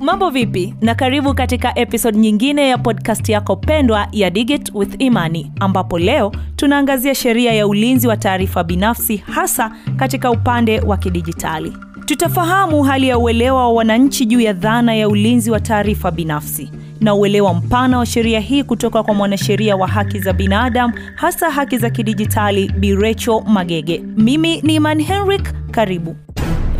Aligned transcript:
Mambo 0.00 0.30
vipi? 0.30 0.74
Na 0.80 0.94
karibu 0.94 1.34
katika 1.34 1.78
episode 1.78 2.18
nyingine 2.18 2.68
ya 2.68 2.78
podcast 2.78 3.28
yako 3.28 3.56
pendwa 3.56 4.06
ya 4.12 4.30
Digit 4.30 4.70
with 4.74 4.94
Imani, 4.98 5.52
ambapo 5.60 5.98
leo 5.98 6.32
tunaangazia 6.56 7.14
sheria 7.14 7.52
ya 7.52 7.66
ulinzi 7.66 8.08
wa 8.08 8.16
taarifa 8.16 8.64
binafsi 8.64 9.16
hasa 9.16 9.72
katika 9.96 10.30
upande 10.30 10.80
wa 10.80 10.96
kidijitali. 10.96 11.72
Tutafahamu 12.06 12.82
hali 12.82 13.08
ya 13.08 13.18
uelewa 13.18 13.58
wa 13.62 13.72
wananchi 13.72 14.26
juu 14.26 14.40
ya 14.40 14.52
dhana 14.52 14.94
ya 14.94 15.08
ulinzi 15.08 15.50
wa 15.50 15.60
taarifa 15.60 16.10
binafsi 16.10 16.70
na 17.00 17.14
uelewa 17.14 17.54
mpana 17.54 17.98
wa 17.98 18.06
sheria 18.06 18.40
hii 18.40 18.62
kutoka 18.64 19.02
kwa 19.02 19.14
mwanasheria 19.14 19.76
wa 19.76 19.88
haki 19.88 20.18
za 20.18 20.32
binadamu 20.32 20.94
hasa 21.14 21.50
haki 21.50 21.78
za 21.78 21.90
kidijitali 21.90 22.72
Bi 22.78 22.94
Rachel 22.94 23.42
Magege. 23.46 24.02
Mimi 24.16 24.60
ni 24.62 24.74
Iman 24.74 25.02
Henrik, 25.02 25.52
karibu. 25.70 26.16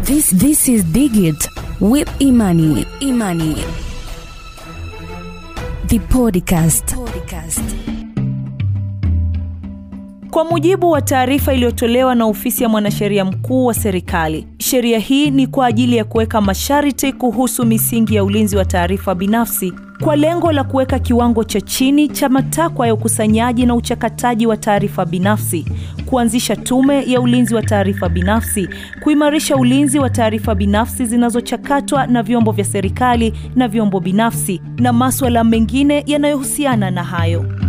This 0.05 0.37
this 0.37 0.69
is 0.69 0.85
Digit 0.85 1.49
with 1.83 2.09
Imani. 2.23 2.87
Imani. 3.01 3.55
The 5.89 5.99
podcast. 6.09 6.95
podcast. 6.95 8.02
Kwa 10.33 10.45
mujibu 10.45 10.91
wa 10.91 11.03
taarifa 11.03 11.55
iliyotolewa 11.55 12.15
na 12.15 12.25
ofisi 12.25 12.63
ya 12.63 12.69
mwanasheria 12.69 13.25
mkuu 13.25 13.67
wa 13.67 13.75
serikali, 13.75 14.47
sheria 14.59 14.99
hii 14.99 15.31
ni 15.31 15.47
kwa 15.47 15.67
ajili 15.67 15.97
ya 15.97 16.05
kuweka 16.05 16.41
masharti 16.41 17.13
kuhusu 17.13 17.67
misingi 17.67 18.15
ya 18.15 18.25
ulinzi 18.25 18.57
wa 18.57 18.65
taarifa 18.65 19.15
binafsi 19.15 19.73
kwa 20.05 20.17
lengo 20.17 20.53
la 20.53 20.65
kuweka 20.65 20.99
kiwango 20.99 21.45
cha 21.45 21.61
chini 21.61 22.09
cha 22.09 22.29
matakwa 22.29 22.87
ya 22.87 22.95
ukusanyaji 22.95 23.67
na 23.67 23.75
uchakataji 23.75 24.47
wa 24.47 24.57
taarifa 24.57 25.05
binafsi, 25.05 25.67
kuanzisha 26.07 26.57
tume 26.57 27.05
ya 27.07 27.21
ulinzi 27.21 27.55
wa 27.55 27.63
taarifa 27.63 28.09
binafsi, 28.09 28.69
kuimarisha 29.03 29.57
ulinzi 29.57 29.99
wa 29.99 30.11
taarifa 30.11 30.55
binafsi 30.55 31.07
zinazochakatwa 31.07 32.07
na 32.07 32.23
vyombo 32.23 32.53
vya 32.53 32.65
serikali 32.65 33.33
na 33.57 33.69
vyombo 33.69 34.01
binafsi 34.01 34.61
na 34.79 34.93
maswala 34.93 35.45
mengine 35.45 36.05
yanayohusiana 36.07 36.91
na 36.91 37.05
hayo. 37.05 37.62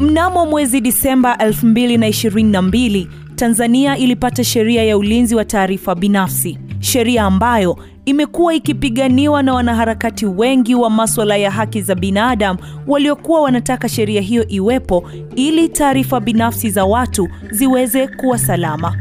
Mnamo 0.00 0.46
mwezi 0.46 0.80
Disemba 0.80 1.34
2022, 1.34 3.06
Tanzania 3.36 3.96
ilipata 3.98 4.44
sheria 4.44 4.84
ya 4.84 4.98
ulinzi 4.98 5.34
wa 5.34 5.44
taarifa 5.44 5.94
binafsi, 5.94 6.58
sheria 6.80 7.24
ambayo 7.24 7.76
imekuwa 8.04 8.54
ikipiganiwa 8.54 9.42
na 9.42 9.54
wanaharakati 9.54 10.26
wengi 10.26 10.74
wa 10.74 10.90
maswala 10.90 11.36
ya 11.36 11.50
haki 11.50 11.82
za 11.82 11.94
binadamu 11.94 12.58
waliokuwa 12.86 13.40
wanataka 13.40 13.88
sheria 13.88 14.20
hiyo 14.20 14.48
iwepo 14.48 15.04
ili 15.36 15.68
taarifa 15.68 16.20
binafsi 16.20 16.70
za 16.70 16.84
watu 16.84 17.28
ziweze 17.50 18.08
kuwa 18.08 18.38
salama. 18.38 18.96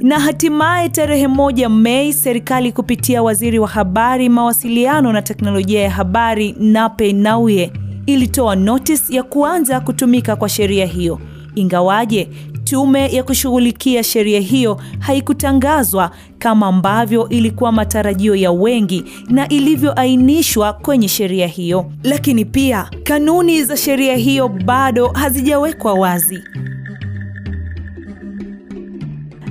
Na 0.00 0.20
hatimaye 0.20 0.88
tarehe 0.88 1.28
moja 1.28 1.68
Mei, 1.68 2.12
serikali 2.12 2.72
kupitia 2.72 3.22
waziri 3.22 3.58
wa 3.58 3.68
habari, 3.68 4.28
mawasiliano 4.28 5.12
na 5.12 5.22
teknolojia 5.22 5.80
ya 5.82 5.90
habari 5.90 6.54
Nape 6.58 7.12
Nnauye 7.12 7.72
ilitoa 8.06 8.56
notice 8.56 9.14
ya 9.14 9.22
kuanza 9.22 9.80
kutumika 9.80 10.36
kwa 10.36 10.48
sheria 10.48 10.86
hiyo, 10.86 11.20
ingawaje 11.54 12.28
tume 12.64 13.08
ya 13.12 13.22
kushughulikia 13.22 14.02
sheria 14.02 14.40
hiyo 14.40 14.80
haikutangazwa 14.98 16.10
kama 16.38 16.66
ambavyo 16.66 17.28
ilikuwa 17.28 17.72
matarajio 17.72 18.34
ya 18.34 18.52
wengi 18.52 19.04
na 19.28 19.48
ilivyoainishwa 19.48 20.72
kwenye 20.72 21.08
sheria 21.08 21.46
hiyo. 21.46 21.92
Lakini 22.02 22.44
pia 22.44 22.90
kanuni 23.04 23.64
za 23.64 23.76
sheria 23.76 24.16
hiyo 24.16 24.48
bado 24.48 25.08
hazijawekwa 25.08 25.94
wazi. 25.94 26.42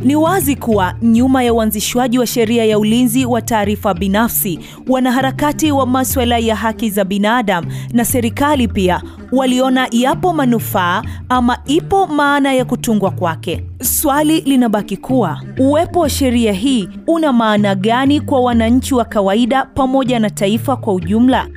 Ni 0.03 0.15
wazi 0.15 0.55
kuwa 0.55 0.93
nyuma 1.01 1.43
ya 1.43 1.53
uanzishwaji 1.53 2.19
wa 2.19 2.27
sheria 2.27 2.65
ya 2.65 2.79
ulinzi 2.79 3.25
wa 3.25 3.41
taarifa 3.41 3.93
binafsi, 3.93 4.59
wanaharakati 4.87 5.71
wa 5.71 5.85
maswala 5.87 6.37
ya 6.37 6.55
haki 6.55 6.89
za 6.89 7.03
binadamu 7.05 7.71
na 7.93 8.05
serikali 8.05 8.67
pia 8.67 9.01
waliona 9.31 9.87
yapo 9.91 10.33
manufaa 10.33 11.02
ama 11.30 11.58
ipo 11.65 12.08
maana 12.08 12.53
ya 12.53 12.65
kutungwa 12.65 13.11
kwake. 13.11 13.63
Swali 13.81 14.42
linabaki 14.42 14.97
kuwa 14.97 15.42
uwepo 15.59 15.99
wa 15.99 16.09
sheria 16.09 16.53
hii 16.53 16.89
una 17.08 17.33
maana 17.33 17.75
gani 17.75 18.21
kwa 18.21 18.39
wananchi 18.42 18.93
wa 18.95 19.05
kawaida 19.05 19.65
pamoja 19.65 20.19
na 20.19 20.30
taifa 20.30 20.75
kwa 20.75 20.93
ujumla? 20.93 21.47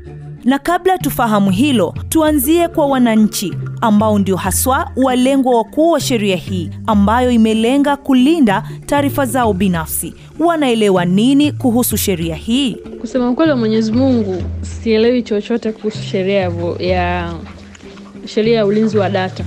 Na 0.46 0.58
kabla 0.58 0.98
tufahamu 0.98 1.50
hilo, 1.50 1.94
tuanzie 2.08 2.68
kwa 2.68 2.86
wananchi 2.86 3.54
ambao 3.80 4.18
ndio 4.18 4.36
haswa 4.36 4.90
walengwa 4.96 5.56
wakuu 5.56 5.90
wa 5.90 6.00
sheria 6.00 6.36
hii 6.36 6.70
ambayo 6.86 7.30
imelenga 7.30 7.96
kulinda 7.96 8.62
taarifa 8.86 9.26
zao 9.26 9.52
binafsi. 9.52 10.14
Wanaelewa 10.38 11.04
nini 11.04 11.52
kuhusu 11.52 11.96
sheria 11.96 12.34
hii? 12.34 12.74
Kusema 12.74 13.30
ukweli 13.30 13.50
wa 13.50 13.56
Mwenyezi 13.56 13.92
Mungu, 13.92 14.42
sielewi 14.62 15.22
chochote 15.22 15.72
kuhusu 15.72 16.02
sheria 16.02 16.50
ya, 16.78 17.32
sheria 18.26 18.56
ya 18.56 18.66
ulinzi 18.66 18.98
wa 18.98 19.10
data 19.10 19.44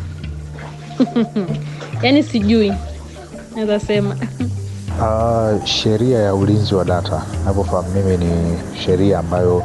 yaani 2.04 2.24
sijui, 2.24 2.74
naweza 3.56 3.80
sema 3.80 4.16
Uh, 5.02 5.66
sheria 5.80 6.20
ya 6.20 6.36
ulinzi 6.36 6.76
wa 6.76 6.86
data 6.86 7.26
navyofahamu 7.46 7.90
mimi 7.92 8.18
ni 8.26 8.58
sheria 8.86 9.20
ambayo 9.20 9.64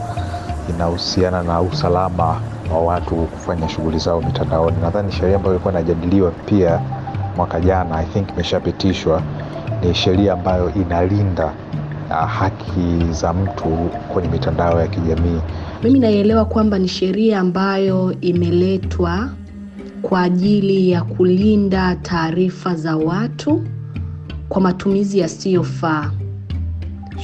inahusiana 0.69 1.43
na 1.43 1.61
usalama 1.61 2.41
wa 2.73 2.81
watu 2.81 3.15
kufanya 3.17 3.69
shughuli 3.69 3.99
zao 3.99 4.21
mitandaoni. 4.23 4.77
Nadhani 4.83 5.13
sheria 5.13 5.37
ambayo 5.37 5.55
ilikuwa 5.55 5.73
inajadiliwa 5.75 6.31
pia 6.31 6.81
mwaka 7.37 7.61
jana, 7.61 7.97
I 7.97 8.05
think 8.07 8.29
imeshapitishwa. 8.31 9.23
Ni 9.83 9.95
sheria 9.95 10.33
ambayo 10.33 10.75
inalinda 10.75 11.53
uh, 12.11 12.17
haki 12.29 13.05
za 13.11 13.33
mtu 13.33 13.69
kwenye 14.13 14.29
mitandao 14.29 14.81
ya 14.81 14.87
kijamii. 14.87 15.41
Mimi 15.83 15.99
naielewa 16.01 16.45
kwamba 16.45 16.79
ni 16.79 16.89
sheria 16.89 17.41
ambayo 17.41 18.15
imeletwa 18.21 19.29
kwa 20.03 20.23
ajili 20.23 20.91
ya 20.91 21.03
kulinda 21.03 21.97
taarifa 21.97 22.75
za 22.75 22.97
watu 22.97 23.63
kwa 24.49 24.61
matumizi 24.61 25.19
yasiyofaa. 25.19 26.11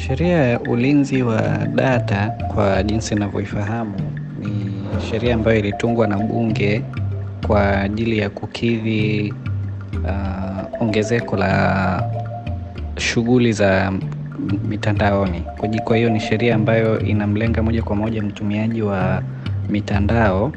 Sheria 0.06 0.36
ya 0.36 0.60
ulinzi 0.60 1.22
wa 1.22 1.42
data 1.74 2.28
kwa 2.54 2.82
jinsi 2.82 3.14
ninavyoifahamu 3.14 3.94
ni 4.40 4.72
sheria 5.10 5.34
ambayo 5.34 5.58
ilitungwa 5.58 6.06
na 6.06 6.16
bunge 6.18 6.82
kwa 7.46 7.80
ajili 7.80 8.18
ya 8.18 8.30
kukidhi 8.30 9.34
uh, 10.04 10.82
ongezeko 10.82 11.36
la 11.36 12.02
shughuli 12.98 13.52
za 13.52 13.92
mitandaoni. 14.68 15.42
Kwa 15.84 15.96
hiyo 15.96 16.10
ni 16.10 16.20
sheria 16.20 16.54
ambayo 16.54 17.00
inamlenga 17.00 17.62
moja 17.62 17.82
kwa 17.82 17.96
moja 17.96 18.22
mtumiaji 18.22 18.82
wa 18.82 19.22
mitandao, 19.68 20.52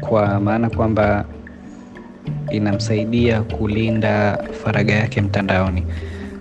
kwa 0.00 0.40
maana 0.40 0.70
kwamba 0.70 1.24
inamsaidia 2.50 3.42
kulinda 3.42 4.38
faragha 4.64 4.94
yake 4.94 5.20
mtandaoni. 5.20 5.84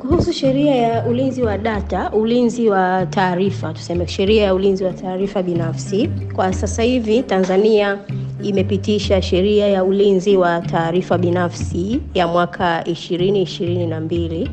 Kuhusu 0.09 0.33
sheria 0.33 0.75
ya 0.75 1.05
ulinzi 1.05 1.41
wa 1.41 1.57
data, 1.57 2.11
ulinzi 2.11 2.69
wa 2.69 3.05
taarifa, 3.05 3.73
tuseme 3.73 4.07
sheria 4.07 4.43
ya 4.43 4.53
ulinzi 4.53 4.83
wa 4.83 4.93
taarifa 4.93 5.43
binafsi, 5.43 6.07
kwa 6.35 6.53
sasa 6.53 6.83
hivi 6.83 7.23
Tanzania 7.23 7.97
imepitisha 8.43 9.21
sheria 9.21 9.67
ya 9.67 9.83
ulinzi 9.83 10.37
wa 10.37 10.61
taarifa 10.61 11.17
binafsi 11.17 12.01
ya 12.13 12.27
mwaka 12.27 12.81
2022. 12.81 14.47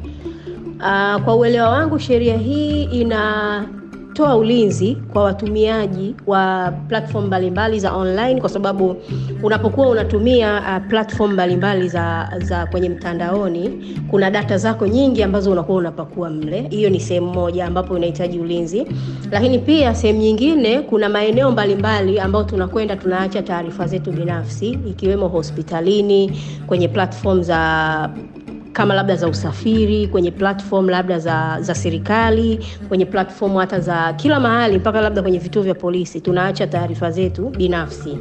Uh, 0.76 1.24
kwa 1.24 1.36
uelewa 1.36 1.68
wangu 1.70 1.98
sheria 1.98 2.36
hii 2.36 2.84
inatoa 4.16 4.36
ulinzi 4.36 4.94
kwa 5.12 5.22
watumiaji 5.24 6.14
wa 6.26 6.72
platform 6.88 7.26
mbalimbali 7.26 7.80
za 7.80 7.92
online, 7.92 8.40
kwa 8.40 8.48
sababu 8.48 8.96
unapokuwa 9.42 9.88
unatumia 9.88 10.60
uh, 10.60 10.88
platform 10.88 11.32
mbalimbali 11.32 11.88
za, 11.88 12.28
za 12.38 12.66
kwenye 12.66 12.88
mtandaoni, 12.88 13.94
kuna 14.10 14.30
data 14.30 14.58
zako 14.58 14.86
nyingi 14.86 15.22
ambazo 15.22 15.52
unakuwa 15.52 15.78
unapakua 15.78 16.30
mle. 16.30 16.66
Hiyo 16.70 16.90
ni 16.90 17.00
sehemu 17.00 17.26
moja 17.32 17.66
ambapo 17.66 17.94
unahitaji 17.94 18.38
ulinzi, 18.38 18.86
lakini 19.30 19.58
pia 19.58 19.94
sehemu 19.94 20.18
nyingine, 20.20 20.80
kuna 20.80 21.08
maeneo 21.08 21.50
mbalimbali 21.50 22.18
ambayo 22.20 22.44
tunakwenda 22.44 22.96
tunaacha 22.96 23.42
taarifa 23.42 23.86
zetu 23.86 24.12
binafsi, 24.12 24.68
ikiwemo 24.70 25.28
hospitalini, 25.28 26.40
kwenye 26.66 26.88
platform 26.88 27.42
za 27.42 28.10
kama 28.76 28.94
labda 28.94 29.16
za 29.16 29.28
usafiri, 29.28 30.06
kwenye 30.06 30.30
platform 30.30 30.88
labda 30.88 31.18
za, 31.18 31.56
za 31.60 31.74
serikali, 31.74 32.66
kwenye 32.88 33.04
platform 33.06 33.56
hata 33.56 33.80
za 33.80 34.12
kila 34.12 34.40
mahali, 34.40 34.78
mpaka 34.78 35.00
labda 35.00 35.22
kwenye 35.22 35.38
vituo 35.38 35.62
vya 35.62 35.74
polisi 35.74 36.20
tunaacha 36.20 36.66
taarifa 36.66 37.10
zetu 37.10 37.48
binafsi. 37.48 38.18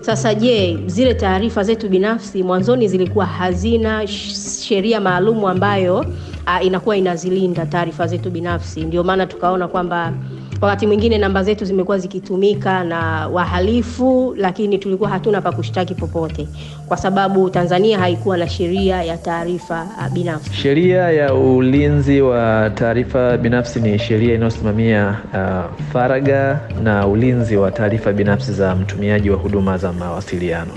Sasa 0.00 0.34
je, 0.34 0.78
zile 0.86 1.14
taarifa 1.14 1.62
zetu 1.62 1.88
binafsi 1.88 2.42
mwanzoni 2.42 2.88
zilikuwa 2.88 3.26
hazina 3.26 4.06
sheria 4.06 5.00
maalumu 5.00 5.48
ambayo 5.48 5.98
uh, 5.98 6.66
inakuwa 6.66 6.96
inazilinda 6.96 7.66
taarifa 7.66 8.06
zetu 8.06 8.30
binafsi. 8.30 8.80
Ndio 8.80 9.04
maana 9.04 9.26
tukaona 9.26 9.68
kwamba 9.68 10.12
wakati 10.60 10.86
mwingine 10.86 11.18
namba 11.18 11.42
zetu 11.44 11.64
zimekuwa 11.64 11.98
zikitumika 11.98 12.84
na 12.84 13.28
wahalifu, 13.28 14.34
lakini 14.38 14.78
tulikuwa 14.78 15.10
hatuna 15.10 15.40
pa 15.40 15.52
kushtaki 15.52 15.94
popote, 15.94 16.48
kwa 16.88 16.96
sababu 16.96 17.50
Tanzania 17.50 17.98
haikuwa 17.98 18.36
na 18.36 18.48
sheria 18.48 19.02
ya 19.02 19.16
taarifa 19.16 19.86
uh, 19.98 20.12
binafsi. 20.12 20.54
Sheria 20.54 21.10
ya 21.10 21.34
ulinzi 21.34 22.20
wa 22.20 22.70
taarifa 22.74 23.36
binafsi 23.36 23.80
ni 23.80 23.98
sheria 23.98 24.34
inayosimamia 24.34 25.16
uh, 25.34 25.82
faragha 25.92 26.60
na 26.82 27.06
ulinzi 27.06 27.56
wa 27.56 27.70
taarifa 27.70 28.12
binafsi 28.12 28.52
za 28.52 28.74
mtumiaji 28.74 29.30
wa 29.30 29.36
huduma 29.36 29.78
za 29.78 29.92
mawasiliano. 29.92 30.70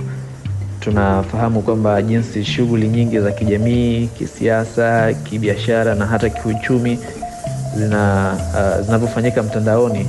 Tunafahamu 0.79 1.61
kwamba 1.61 2.01
jinsi 2.01 2.43
shughuli 2.45 2.87
nyingi 2.87 3.19
za 3.19 3.31
kijamii, 3.31 4.07
kisiasa, 4.17 5.13
kibiashara 5.13 5.95
na 5.95 6.05
hata 6.05 6.29
kiuchumi 6.29 6.99
zina 7.75 8.33
uh, 8.53 8.85
zinavyofanyika 8.85 9.43
mtandaoni 9.43 10.07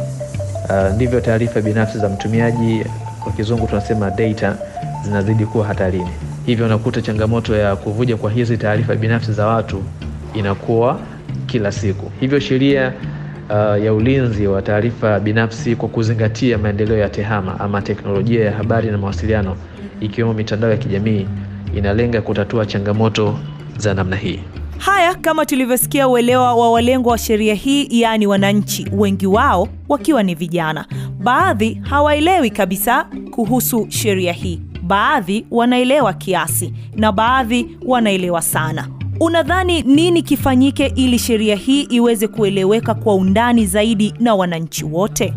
uh, 0.70 0.94
ndivyo 0.94 1.20
taarifa 1.20 1.60
binafsi 1.60 1.98
za 1.98 2.08
mtumiaji, 2.08 2.84
kwa 3.22 3.32
kizungu 3.32 3.66
tunasema 3.66 4.10
data, 4.10 4.56
zinazidi 5.04 5.46
kuwa 5.46 5.66
hatarini. 5.66 6.10
Hivyo 6.46 6.66
unakuta 6.66 7.02
changamoto 7.02 7.56
ya 7.56 7.76
kuvuja 7.76 8.16
kwa 8.16 8.30
hizi 8.30 8.56
taarifa 8.56 8.94
binafsi 8.94 9.32
za 9.32 9.46
watu 9.46 9.82
inakuwa 10.34 11.00
kila 11.46 11.72
siku. 11.72 12.10
Hivyo 12.20 12.40
sheria 12.40 12.92
uh, 13.50 13.84
ya 13.84 13.94
ulinzi 13.94 14.46
wa 14.46 14.62
taarifa 14.62 15.20
binafsi 15.20 15.76
kwa 15.76 15.88
kuzingatia 15.88 16.58
maendeleo 16.58 16.98
ya 16.98 17.08
tehama 17.08 17.60
ama 17.60 17.82
teknolojia 17.82 18.44
ya 18.44 18.52
habari 18.52 18.90
na 18.90 18.98
mawasiliano 18.98 19.56
ikiwemo 20.00 20.34
mitandao 20.34 20.70
ya 20.70 20.76
kijamii 20.76 21.26
inalenga 21.76 22.20
kutatua 22.22 22.66
changamoto 22.66 23.38
za 23.78 23.94
namna 23.94 24.16
hii. 24.16 24.40
Haya, 24.84 25.14
kama 25.14 25.46
tulivyosikia, 25.46 26.08
uelewa 26.08 26.54
wa 26.54 26.70
walengwa 26.70 27.12
wa 27.12 27.18
sheria 27.18 27.54
hii, 27.54 27.86
yaani 27.90 28.26
wananchi, 28.26 28.86
wengi 28.92 29.26
wao 29.26 29.68
wakiwa 29.88 30.22
ni 30.22 30.34
vijana. 30.34 30.86
Baadhi 31.22 31.74
hawaelewi 31.82 32.50
kabisa 32.50 33.06
kuhusu 33.30 33.86
sheria 33.88 34.32
hii, 34.32 34.60
baadhi 34.82 35.46
wanaelewa 35.50 36.12
kiasi 36.12 36.72
na 36.96 37.12
baadhi 37.12 37.76
wanaelewa 37.86 38.42
sana. 38.42 38.88
Unadhani 39.20 39.82
nini 39.82 40.22
kifanyike 40.22 40.86
ili 40.86 41.18
sheria 41.18 41.56
hii 41.56 41.82
iweze 41.82 42.28
kueleweka 42.28 42.94
kwa 42.94 43.14
undani 43.14 43.66
zaidi 43.66 44.14
na 44.20 44.34
wananchi 44.34 44.84
wote? 44.84 45.34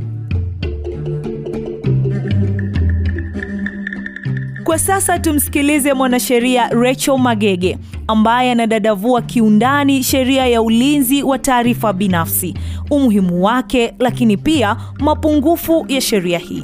Kwa 4.66 4.80
sasa 4.80 5.20
tumsikilize 5.20 5.94
mwanasheria 5.94 6.68
Rachel 6.70 7.18
Magege 7.18 7.78
ambaye 8.08 8.52
anadadavua 8.52 9.22
kiundani 9.22 10.04
sheria 10.04 10.48
ya 10.48 10.62
ulinzi 10.62 11.24
wa 11.24 11.40
taarifa 11.40 11.94
binafsi, 11.94 12.54
umuhimu 12.92 13.44
wake, 13.44 13.94
lakini 14.00 14.38
pia 14.38 14.78
mapungufu 15.00 15.86
ya 15.90 16.02
sheria 16.02 16.38
hii. 16.40 16.64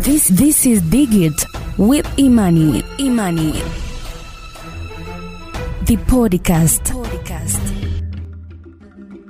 This 0.00 0.34
this 0.34 0.66
is 0.66 0.82
Digit 0.82 1.46
with 1.78 2.06
Imani. 2.16 2.84
Imani. 2.98 3.54
The 5.84 5.96
podcast. 5.96 6.92
podcast. 6.92 7.60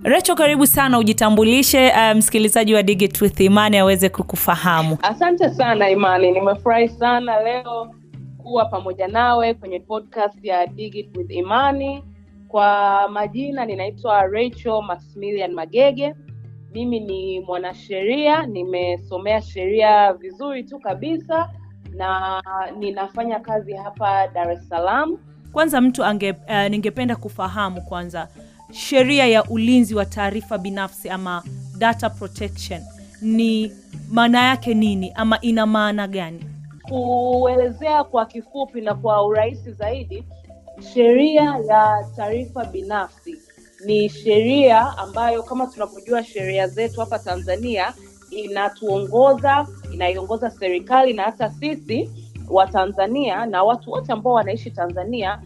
Recho, 0.03 0.35
karibu 0.35 0.67
sana, 0.67 0.99
ujitambulishe 0.99 1.93
msikilizaji 2.15 2.15
msikilizaji 2.19 2.75
wa 2.75 2.83
Digit 2.83 3.23
with 3.23 3.41
Imani 3.41 3.79
aweze 3.79 4.09
kukufahamu. 4.09 4.99
Asante 5.03 5.51
sana 5.55 5.91
Imani, 5.91 6.31
nimefurahi 6.33 6.89
sana 6.89 7.43
leo 7.43 7.95
kuwa 8.51 8.65
pamoja 8.65 9.09
nawe 9.09 9.55
kwenye 9.55 9.81
podcast 9.81 10.45
ya 10.45 10.67
Digit 10.67 11.17
with 11.17 11.31
Imani. 11.31 12.05
Kwa 12.49 13.09
majina 13.09 13.65
ninaitwa 13.67 14.23
Rachel 14.27 14.83
Maximilian 14.83 15.53
Magege. 15.53 16.15
Mimi 16.73 17.01
ni 17.01 17.41
mwanasheria, 17.41 18.47
nimesomea 18.47 19.43
sheria 19.43 20.13
vizuri 20.13 20.65
tu 20.65 20.79
kabisa 20.79 21.49
na 21.97 22.43
ninafanya 22.79 23.41
kazi 23.41 23.73
hapa 23.73 24.29
Dar 24.29 24.51
es 24.53 24.69
Salaam. 24.69 25.19
Kwanza 25.53 25.81
mtu 25.81 26.05
ange, 26.05 26.31
uh, 26.33 26.69
ningependa 26.71 27.17
kufahamu 27.17 27.83
kwanza 27.83 28.29
sheria 28.73 29.27
ya 29.27 29.45
ulinzi 29.45 29.95
wa 29.95 30.05
taarifa 30.07 30.59
binafsi 30.59 31.09
ama 31.11 31.43
data 31.79 32.11
protection 32.11 32.81
ni 33.23 33.73
maana 34.11 34.43
yake 34.45 34.75
nini 34.75 35.13
ama 35.15 35.41
ina 35.41 35.67
maana 35.67 36.09
gani? 36.09 36.50
Kuelezea 36.91 38.05
kwa 38.05 38.27
kifupi 38.27 38.81
na 38.81 38.95
kwa 38.95 39.27
urahisi 39.27 39.73
zaidi, 39.73 40.25
sheria 40.95 41.59
ya 41.69 42.07
taarifa 42.17 42.65
binafsi. 42.65 43.37
Ni 43.87 44.09
sheria 44.09 44.99
ambayo 44.99 45.43
kama 45.43 45.67
tunavyojua 45.67 46.25
sheria 46.25 46.69
zetu 46.69 47.01
hapa 47.01 47.19
Tanzania 47.19 47.95
inatuongoza, 48.31 49.67
inaiongoza 49.93 50.51
serikali 50.51 51.13
na 51.13 51.23
hata 51.23 51.51
sisi 51.51 52.11
wa 52.51 52.67
Tanzania 52.67 53.47
na 53.47 53.63
watu 53.63 53.91
wote 53.91 54.13
ambao 54.13 54.33
wanaishi 54.33 54.71
Tanzania 54.71 55.43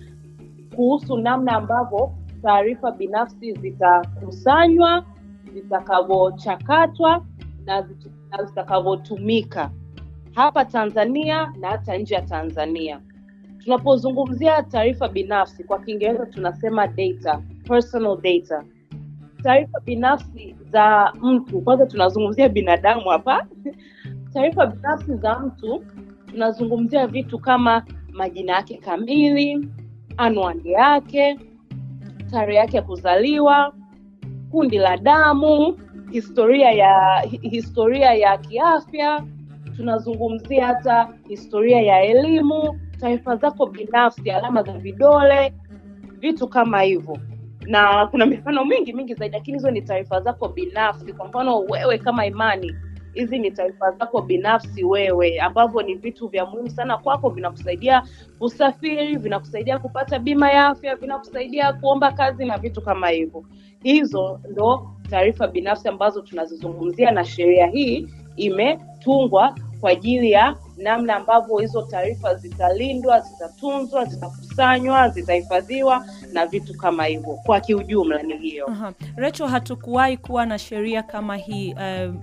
kuhusu 0.76 1.17
namna 1.19 1.52
ambavyo 1.52 2.12
taarifa 2.43 2.91
binafsi 2.93 3.52
zitakusanywa, 3.52 5.05
zitakavyochakatwa 5.55 7.25
na 7.64 7.87
zitakavyotumika 8.46 9.70
hapa 10.35 10.65
Tanzania 10.65 11.53
na 11.61 11.69
hata 11.69 11.97
nje 11.99 12.15
ya 12.15 12.23
Tanzania. 12.23 13.01
Tunapozungumzia 13.65 14.63
taarifa 14.63 15.09
binafsi, 15.09 15.65
kwa 15.65 15.79
Kiingereza 15.79 16.27
tunasema 16.27 16.87
data, 16.87 17.43
personal 17.69 18.17
data. 18.23 18.65
Taarifa 19.43 19.81
binafsi 19.81 20.57
za 20.73 21.13
mtu, 21.23 21.61
kwanza 21.61 21.87
tunazungumzia 21.87 22.49
binadamu 22.49 23.09
hapa. 23.09 23.47
taarifa 24.33 24.67
binafsi 24.67 25.17
za 25.17 25.39
mtu 25.39 25.85
tunazungumzia 26.27 27.07
vitu 27.07 27.39
kama 27.39 27.85
majina 28.13 28.53
yake 28.53 28.77
kamili, 28.77 29.69
anwani 30.17 30.73
yake, 30.73 31.39
tarehe 32.31 32.59
yake 32.59 32.77
ya 32.77 32.83
kuzaliwa, 32.83 33.75
kundi 34.51 34.79
la 34.79 34.97
damu, 34.97 35.79
historia 36.11 36.71
ya 36.73 37.21
historia 37.43 38.15
ya 38.15 38.39
kiafya, 38.39 39.25
tunazungumzia 39.76 40.67
hata 40.67 41.09
historia 41.29 41.81
ya 41.82 42.03
elimu, 42.03 42.81
taarifa 43.00 43.37
zako 43.37 43.67
binafsi, 43.67 44.31
alama 44.31 44.62
za 44.62 44.73
vidole, 44.73 45.53
vitu 46.19 46.49
kama 46.49 46.81
hivyo. 46.82 47.19
Na 47.67 48.06
kuna 48.06 48.26
mifano 48.26 48.65
mingi 48.65 48.93
mingi 48.93 49.15
zaidi, 49.15 49.35
lakini 49.37 49.56
hizo 49.59 49.71
ni 49.71 49.82
taarifa 49.82 50.21
zako 50.21 50.49
binafsi. 50.49 51.12
Kwa 51.12 51.29
mfano 51.29 51.59
wewe 51.59 51.99
kama 51.99 52.26
Imani, 52.26 52.75
hizi 53.15 53.38
ni 53.38 53.50
taarifa 53.50 53.91
zako 53.91 54.23
binafsi 54.23 54.85
wewe, 54.85 55.41
ambavyo 55.41 55.82
ni 55.82 55.94
vitu 55.94 56.29
vya 56.29 56.47
muhimu 56.47 56.70
sana 56.70 56.99
kwako, 56.99 57.29
vinakusaidia 57.31 58.03
kusafiri, 58.38 59.17
vinakusaidia 59.17 59.79
kupata 59.79 60.19
bima 60.19 60.50
ya 60.53 60.67
afya, 60.67 60.97
vinakusaidia 60.97 61.73
kuomba 61.73 62.12
kazi 62.12 62.44
na 62.44 62.59
vitu 62.59 62.82
kama 62.82 63.09
hivyo. 63.09 63.44
Hizo 63.82 64.41
ndo 64.50 64.91
taarifa 65.11 65.47
binafsi 65.49 65.88
ambazo 65.88 66.20
tunazizungumzia, 66.23 67.10
na 67.10 67.25
sheria 67.25 67.67
hii 67.67 68.08
imetungwa 68.36 69.55
kwa 69.81 69.91
ajili 69.91 70.31
ya 70.31 70.56
namna 70.76 71.17
ambavyo 71.17 71.56
hizo 71.58 71.82
taarifa 71.82 72.34
zitalindwa, 72.34 73.20
zitatunzwa, 73.20 74.05
zitakusanywa, 74.05 75.08
zitahifadhiwa 75.08 76.06
na 76.32 76.46
vitu 76.46 76.74
kama 76.79 77.05
hivyo. 77.05 77.38
Kwa 77.46 77.60
kiujumla 77.60 78.22
ni 78.22 78.36
hiyo. 78.38 78.76
Rachel, 79.17 79.46
hatukuwahi 79.46 80.17
kuwa 80.17 80.46
na 80.46 80.58
sheria 80.58 81.03
kama 81.03 81.36
hii 81.36 81.74
uh, 81.74 82.14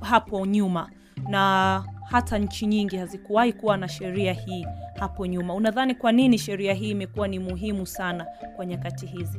hapo 0.00 0.46
nyuma 0.46 0.90
na 1.28 1.84
hata 2.10 2.38
nchi 2.38 2.66
nyingi 2.66 2.96
hazikuwahi 2.96 3.52
kuwa 3.52 3.76
na 3.76 3.88
sheria 3.88 4.32
hii 4.32 4.66
hapo 5.00 5.26
nyuma. 5.26 5.54
Unadhani 5.54 5.94
kwa 5.94 6.12
nini 6.12 6.38
sheria 6.38 6.74
hii 6.74 6.90
imekuwa 6.90 7.28
ni 7.28 7.38
muhimu 7.38 7.86
sana 7.86 8.26
kwa 8.56 8.66
nyakati 8.66 9.06
hizi? 9.06 9.38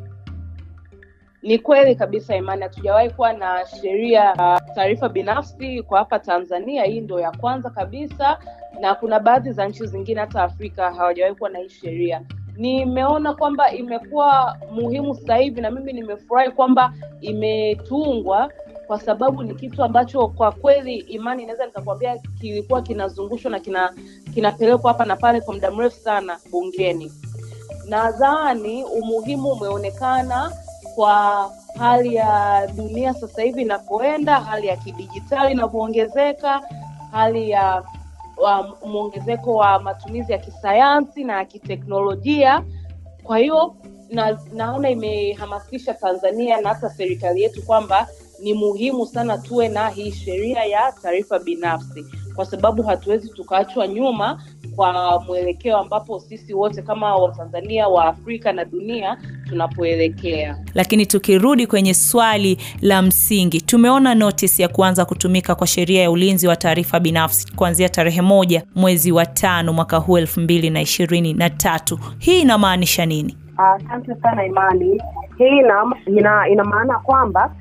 Ni 1.46 1.60
kweli 1.60 1.96
kabisa 1.96 2.36
Imani, 2.36 2.62
hatujawahi 2.62 3.10
kuwa 3.10 3.34
na 3.34 3.66
sheria 3.82 4.20
ya 4.24 4.62
taarifa 4.75 5.10
binafsi 5.10 5.84
kwa 5.84 6.00
hapa 6.00 6.20
Tanzania. 6.20 6.84
Hii 6.84 7.02
ndio 7.02 7.20
ya 7.20 7.32
kwanza 7.32 7.70
kabisa, 7.70 8.38
na 8.80 8.96
kuna 8.96 9.20
baadhi 9.20 9.52
za 9.52 9.68
nchi 9.68 9.86
zingine 9.88 10.20
hata 10.20 10.44
Afrika 10.44 10.94
hawajawahi 10.94 11.36
kuwa 11.36 11.50
na 11.50 11.60
hii 11.60 11.70
sheria. 11.70 12.22
Nimeona 12.58 13.34
kwamba 13.34 13.72
imekuwa 13.72 14.58
muhimu 14.72 15.16
sasa 15.16 15.36
hivi, 15.36 15.62
na 15.62 15.72
mimi 15.72 15.94
nimefurahi 15.94 16.52
kwamba 16.52 16.94
imetungwa 17.22 18.52
kwa 18.88 19.00
sababu 19.00 19.44
ni 19.44 19.56
kitu 19.56 19.84
ambacho 19.84 20.28
kwa 20.28 20.52
kweli 20.52 20.96
Imani, 20.96 21.44
inaweza 21.44 21.66
nikakwambia 21.66 22.18
kilikuwa 22.42 22.82
kinazungushwa 22.82 23.52
na 23.52 23.60
kina 23.60 23.94
kinapelekwa 24.34 24.92
hapa 24.92 25.06
na 25.06 25.16
pale 25.16 25.42
kwa 25.42 25.54
muda 25.54 25.72
mrefu 25.72 25.98
sana 26.00 26.38
bungeni. 26.52 27.12
Nadhani 27.90 28.84
umuhimu 28.84 29.50
umeonekana 29.52 30.52
kwa 30.96 31.52
hali 31.80 32.16
ya 32.16 32.68
dunia 32.75 33.14
sasa 33.14 33.42
hivi 33.42 33.62
inapoenda, 33.62 34.40
hali 34.40 34.68
ya 34.68 34.78
kidijitali 34.78 35.52
inavyoongezeka, 35.52 36.62
hali 37.12 37.50
ya 37.50 37.84
mwongezeko 38.86 39.54
wa 39.56 39.80
matumizi 39.80 40.32
ya 40.32 40.38
kisayansi 40.38 41.24
na 41.24 41.34
ya 41.38 41.46
kiteknolojia. 41.46 42.64
Kwa 43.24 43.38
hiyo 43.38 43.75
na, 44.10 44.40
naona 44.54 44.90
imehamasisha 44.90 45.94
Tanzania 45.94 46.62
na 46.62 46.70
hata 46.70 46.90
serikali 46.90 47.42
yetu 47.42 47.64
kwamba 47.66 48.08
ni 48.40 48.54
muhimu 48.54 49.06
sana 49.06 49.38
tuwe 49.38 49.68
na 49.68 49.90
hii 49.90 50.12
sheria 50.12 50.64
ya 50.64 50.92
taarifa 51.02 51.40
binafsi, 51.40 52.06
kwa 52.36 52.46
sababu 52.46 52.84
hatuwezi 52.84 53.30
tukaachwa 53.30 53.88
nyuma 53.88 54.42
kwa 54.75 55.24
mwelekeo 55.27 55.77
ambapo 55.77 56.20
sisi 56.20 56.54
wote 56.54 56.82
kama 56.82 57.15
Watanzania 57.15 57.88
wa 57.88 58.06
Afrika 58.06 58.51
na 58.54 58.65
dunia 58.65 59.18
tunapoelekea. 59.50 60.58
Lakini 60.74 61.06
tukirudi 61.06 61.68
kwenye 61.68 61.94
swali 61.94 62.58
la 62.82 63.01
msingi, 63.01 63.62
tumeona 63.62 64.15
notice 64.15 64.62
ya 64.63 64.68
kuanza 64.70 65.06
kutumika 65.06 65.56
kwa 65.56 65.68
sheria 65.68 66.01
ya 66.01 66.12
ulinzi 66.12 66.48
wa 66.48 66.56
taarifa 66.56 67.00
binafsi 67.00 67.56
kuanzia 67.56 67.89
tarehe 67.89 68.22
moja 68.22 68.63
mwezi 68.75 69.12
wa 69.12 69.25
tano 69.25 69.74
mwaka 69.74 69.98
huu 69.98 70.18
elfu 70.18 70.39
mbili 70.39 70.70
na 70.70 70.82
ishirini 70.82 71.34
na 71.34 71.50
tatu. 71.50 72.00
Hii 72.20 72.42
inamaanisha 72.42 73.06
nini? 73.06 73.38
Asante 73.58 74.12
uh, 74.12 74.22
sana 74.22 74.46
Imani. 74.46 75.01
Hii 75.38 75.58
ina, 75.58 75.96
ina, 76.08 76.50
ina 76.50 76.63
maana 76.63 77.00
kwamba 77.00 77.56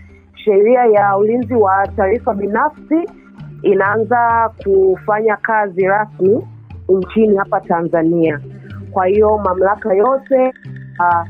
sheria 0.44 0.84
ya 0.84 1.16
ulinzi 1.16 1.54
wa 1.54 1.88
taarifa 1.96 2.34
binafsi 2.34 3.08
inaanza 3.64 4.50
kufanya 4.64 5.36
kazi 5.36 5.82
rasmi 5.86 6.48
nchini 6.88 7.36
hapa 7.36 7.60
Tanzania. 7.60 8.40
Kwa 8.92 9.06
hiyo 9.06 9.38
mamlaka 9.38 9.94
yote 9.94 10.52
uh, 11.00 11.26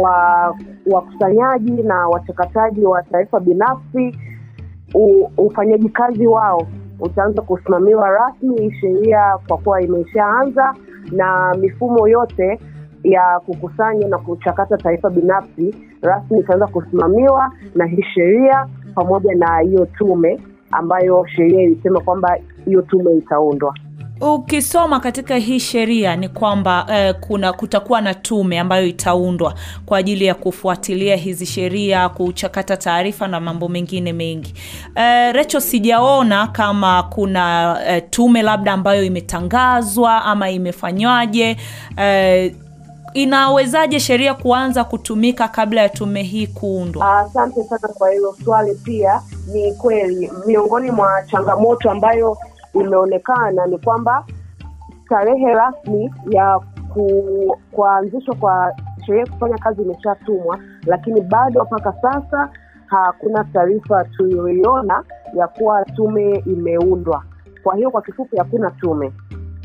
wa 0.00 0.56
wakusanyaji 0.86 1.82
na 1.82 2.08
wachakataji 2.08 2.84
wa 2.84 3.02
taarifa 3.02 3.40
binafsi, 3.40 4.18
ufanyaji 5.38 5.88
kazi 5.88 6.26
wao 6.26 6.66
utaanza 7.00 7.42
kusimamiwa 7.42 8.10
rasmi 8.10 8.60
hii 8.60 8.70
sheria, 8.80 9.38
kwa 9.48 9.58
kuwa 9.58 9.82
imeshaanza 9.82 10.74
na 11.12 11.54
mifumo 11.60 12.08
yote 12.08 12.60
ya 13.04 13.40
kukusanya 13.46 14.08
na 14.08 14.18
kuchakata 14.18 14.76
taarifa 14.76 15.10
binafsi 15.10 15.74
rasmi 16.02 16.38
itaanza 16.40 16.66
kusimamiwa 16.66 17.52
na 17.74 17.86
hii 17.86 18.04
sheria 18.14 18.66
pamoja 18.94 19.34
na 19.34 19.58
hiyo 19.58 19.86
tume 19.86 20.40
ambayo 20.74 21.26
sheria 21.36 21.60
ilisema 21.62 22.00
kwamba 22.00 22.38
hiyo 22.64 22.82
tume 22.82 23.16
itaundwa. 23.18 23.74
Ukisoma 24.20 25.00
katika 25.00 25.36
hii 25.36 25.60
sheria 25.60 26.16
ni 26.16 26.28
kwamba 26.28 26.86
eh, 26.92 27.14
kuna 27.20 27.52
kutakuwa 27.52 28.00
na 28.00 28.14
tume 28.14 28.58
ambayo 28.60 28.86
itaundwa 28.86 29.54
kwa 29.86 29.98
ajili 29.98 30.24
ya 30.24 30.34
kufuatilia 30.34 31.16
hizi 31.16 31.46
sheria, 31.46 32.08
kuchakata 32.08 32.76
taarifa 32.76 33.28
na 33.28 33.40
mambo 33.40 33.68
mengine 33.68 34.12
mengi. 34.12 34.54
Eh, 34.94 35.34
Recho, 35.34 35.60
sijaona 35.60 36.46
kama 36.46 37.02
kuna 37.02 37.76
eh, 37.88 38.02
tume 38.10 38.42
labda 38.42 38.72
ambayo 38.72 39.04
imetangazwa 39.04 40.24
ama 40.24 40.50
imefanywaje. 40.50 41.56
Eh, 41.96 42.54
inawezaje 43.14 44.00
sheria 44.00 44.34
kuanza 44.34 44.84
kutumika 44.84 45.48
kabla 45.48 45.80
ya 45.80 45.88
tume 45.88 46.22
hii 46.22 46.46
kuundwa? 46.46 47.18
Asante 47.18 47.60
uh, 47.60 47.66
sana 47.68 47.88
kwa 47.94 48.10
hilo 48.10 48.36
swali. 48.44 48.74
Pia 48.74 49.22
ni 49.52 49.72
kweli 49.74 50.32
miongoni 50.46 50.90
mwa 50.90 51.22
changamoto 51.30 51.90
ambayo 51.90 52.38
imeonekana 52.74 53.66
ni 53.66 53.78
kwamba 53.78 54.24
tarehe 55.08 55.46
rasmi 55.54 56.10
ya 56.30 56.60
ku, 56.94 57.58
kuanzishwa 57.72 58.34
kwa 58.34 58.72
sheria 59.06 59.26
kufanya 59.26 59.58
kazi 59.58 59.82
imeshatumwa, 59.82 60.58
lakini 60.86 61.20
bado 61.20 61.64
mpaka 61.64 61.92
sasa 62.02 62.48
hakuna 62.86 63.44
taarifa 63.44 64.04
tuliyoiona 64.04 65.04
ya 65.38 65.48
kuwa 65.48 65.84
tume 65.84 66.42
imeundwa. 66.46 67.24
Kwa 67.62 67.76
hiyo 67.76 67.90
kwa 67.90 68.02
kifupi, 68.02 68.36
hakuna 68.36 68.70
tume, 68.70 69.12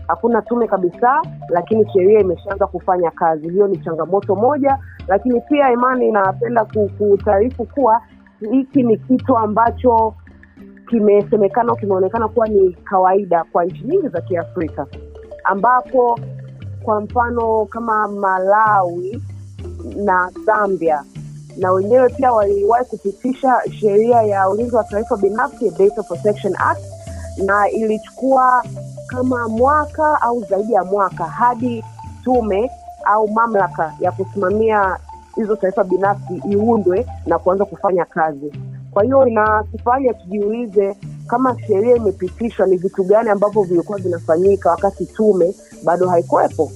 hakuna 0.09 0.41
tume 0.41 0.67
kabisa, 0.67 1.21
lakini 1.49 1.89
sheria 1.93 2.19
imeshaanza 2.19 2.67
kufanya 2.67 3.11
kazi. 3.11 3.49
Hiyo 3.49 3.67
ni 3.67 3.77
changamoto 3.77 4.35
moja, 4.35 4.77
lakini 5.07 5.41
pia 5.41 5.71
Imani, 5.71 6.07
inapenda 6.07 6.65
kutaarifu 6.97 7.65
kuwa 7.65 8.01
hiki 8.51 8.83
ni 8.83 8.97
kitu 8.97 9.37
ambacho 9.37 10.13
kimesemekana 10.89 11.75
kimeonekana 11.75 12.27
kuwa 12.27 12.47
ni 12.47 12.73
kawaida 12.73 13.43
kwa 13.43 13.65
nchi 13.65 13.83
nyingi 13.83 14.07
za 14.07 14.21
Kiafrika, 14.21 14.85
ambapo 15.43 16.19
kwa 16.83 17.01
mfano 17.01 17.65
kama 17.65 18.07
Malawi 18.07 19.23
na 19.95 20.31
Zambia 20.45 21.03
na 21.57 21.71
wenyewe 21.71 22.09
pia 22.09 22.31
waliwahi 22.31 22.85
kupitisha 22.85 23.61
sheria 23.79 24.21
ya 24.21 24.49
ulinzi 24.49 24.75
wa 24.75 24.83
taarifa 24.83 25.17
binafsi, 25.17 25.69
Data 25.69 26.03
Protection 26.03 26.53
Act, 26.57 26.81
na 27.45 27.69
ilichukua 27.69 28.63
kama 29.09 29.47
mwaka 29.47 30.21
au 30.21 30.43
zaidi 30.43 30.73
ya 30.73 30.83
mwaka 30.83 31.23
hadi 31.25 31.83
tume 32.23 32.71
au 33.05 33.27
mamlaka 33.27 33.93
ya 33.99 34.11
kusimamia 34.11 34.97
hizo 35.35 35.55
taarifa 35.55 35.83
binafsi 35.83 36.41
iundwe 36.51 37.05
na 37.25 37.39
kuanza 37.39 37.65
kufanya 37.65 38.05
kazi. 38.05 38.51
Kwa 38.91 39.03
hiyo 39.03 39.27
inatufanya 39.27 40.13
tujiulize 40.13 40.95
kama 41.27 41.55
sheria 41.67 41.95
imepitishwa, 41.95 42.67
ni 42.67 42.77
vitu 42.77 43.03
gani 43.03 43.29
ambavyo 43.29 43.61
vilikuwa 43.63 43.97
vinafanyika 43.99 44.69
wakati 44.71 45.05
tume 45.05 45.55
bado 45.83 46.09
haikuwepo. 46.09 46.71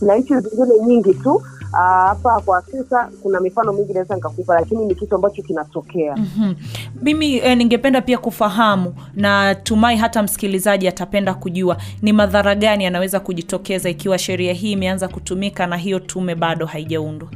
Na 0.00 0.16
nchi 0.16 0.40
zingine 0.40 0.78
nyingi 0.86 1.14
tu 1.14 1.42
hapa 1.72 2.40
kwa 2.44 2.58
Afrika 2.58 3.10
kuna 3.22 3.40
mifano 3.40 3.72
mingi 3.72 3.92
naweza 3.92 4.14
nikakupa, 4.14 4.54
lakini 4.54 4.84
ni 4.86 4.94
kitu 4.94 5.14
ambacho 5.14 5.42
kinatokea. 5.42 6.16
mm-hmm. 6.16 6.54
Mimi 7.02 7.36
eh, 7.38 7.56
ningependa 7.56 8.00
pia 8.00 8.18
kufahamu 8.18 8.94
na 9.14 9.54
tumai 9.54 9.96
hata 9.96 10.22
msikilizaji 10.22 10.88
atapenda 10.88 11.34
kujua 11.34 11.76
ni 12.02 12.12
madhara 12.12 12.54
gani 12.54 12.84
yanaweza 12.84 13.20
kujitokeza 13.20 13.88
ikiwa 13.90 14.18
sheria 14.18 14.52
hii 14.52 14.72
imeanza 14.72 15.08
kutumika 15.08 15.66
na 15.66 15.76
hiyo 15.76 15.98
tume 16.00 16.34
bado 16.34 16.66
haijaundwa. 16.66 17.28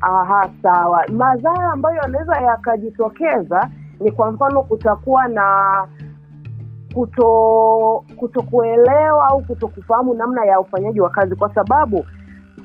Aha, 0.00 0.50
sawa. 0.62 1.04
Madhara 1.08 1.72
ambayo 1.72 1.96
yanaweza 1.96 2.36
yakajitokeza 2.40 3.70
ni 4.00 4.10
kwa 4.12 4.32
mfano, 4.32 4.62
kutakuwa 4.62 5.28
na 5.28 5.44
kuto 6.94 8.04
kutokuelewa 8.16 9.28
au 9.28 9.42
kutokufahamu 9.42 10.14
namna 10.14 10.44
ya 10.44 10.60
ufanyaji 10.60 11.00
wa 11.00 11.10
kazi, 11.10 11.36
kwa 11.36 11.54
sababu 11.54 12.06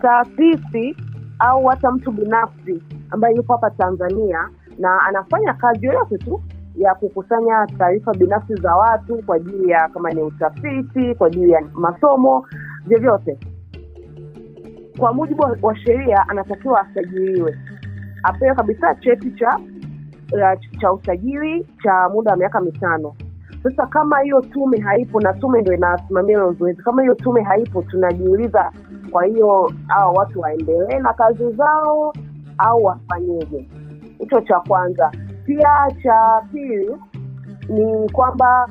taasisi 0.02 0.96
au 1.40 1.66
hata 1.66 1.92
mtu 1.92 2.12
binafsi 2.12 2.84
ambaye 3.12 3.36
yuko 3.36 3.54
hapa 3.54 3.70
Tanzania 3.72 4.50
na 4.80 5.02
anafanya 5.02 5.54
kazi 5.54 5.86
yoyote 5.86 6.18
tu 6.18 6.42
ya 6.76 6.96
kukusanya 6.96 7.68
taarifa 7.78 8.14
binafsi 8.14 8.56
za 8.56 8.76
watu 8.76 9.24
kwa 9.26 9.36
ajili 9.36 9.70
ya 9.70 9.88
kama 9.94 10.12
ni 10.12 10.22
utafiti, 10.22 11.16
kwa 11.16 11.28
ajili 11.28 11.52
ya 11.52 11.62
masomo, 11.74 12.46
vyovyote 12.88 13.38
kwa 15.00 15.14
mujibu 15.14 15.46
wa 15.62 15.76
sheria 15.78 16.26
anatakiwa 16.30 16.82
asajiliwe, 16.82 17.58
apewe 18.24 18.56
kabisa 18.56 18.96
cheti 18.96 19.32
cha 19.32 19.60
cha 20.82 20.92
usajili 20.94 21.68
cha 21.84 22.10
muda 22.10 22.32
wa 22.32 22.38
miaka 22.38 22.62
mitano. 22.62 23.16
Sasa 23.64 23.86
kama 23.88 24.20
hiyo 24.20 24.42
tume 24.42 24.80
haipo, 24.80 25.20
na 25.22 25.34
tume 25.34 25.62
ndo 25.62 25.74
inasimamia 25.74 26.38
hilo 26.38 26.54
zoezi, 26.54 26.82
kama 26.84 27.02
hiyo 27.02 27.16
tume 27.16 27.42
haipo, 27.44 27.82
tunajiuliza, 27.82 28.72
kwa 29.12 29.26
hiyo 29.26 29.72
hao 29.88 30.14
watu 30.14 30.40
waendelee 30.40 31.00
na 31.00 31.14
kazi 31.14 31.52
zao 31.52 32.14
au 32.58 32.84
wafanyeje? 32.84 33.70
Hicho 34.20 34.42
cha 34.42 34.60
kwanza. 34.60 35.12
Pia 35.46 35.70
cha 36.04 36.42
pili 36.52 36.90
ni 37.70 38.10
kwamba 38.10 38.70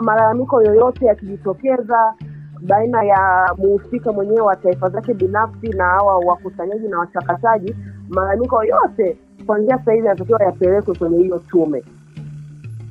malalamiko 0.00 0.62
yoyote 0.62 1.06
yakijitokeza 1.06 2.14
baina 2.62 3.02
ya 3.02 3.54
muhusika 3.58 4.12
mwenyewe 4.12 4.40
wa 4.40 4.56
taarifa 4.56 4.88
zake 4.90 5.14
binafsi 5.14 5.68
na 5.68 5.84
hawa 5.84 6.16
wakusanyaji 6.18 6.88
na 6.88 6.98
wachakataji, 6.98 7.76
malalamiko 8.08 8.64
yote 8.64 9.18
kuanzia 9.46 9.78
sasa 9.78 9.92
hivi 9.92 10.06
yanatakiwa 10.06 10.42
yapelekwe 10.44 10.94
kwenye 10.94 11.18
hiyo 11.18 11.38
tume. 11.38 11.84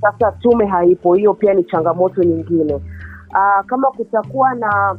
Sasa 0.01 0.31
tume 0.31 0.65
haipo, 0.65 1.13
hiyo 1.13 1.33
pia 1.33 1.53
ni 1.53 1.63
changamoto 1.63 2.23
nyingine. 2.23 2.81
Aa, 3.35 3.63
kama 3.63 3.87
kutakuwa 3.91 4.53
na 4.55 4.97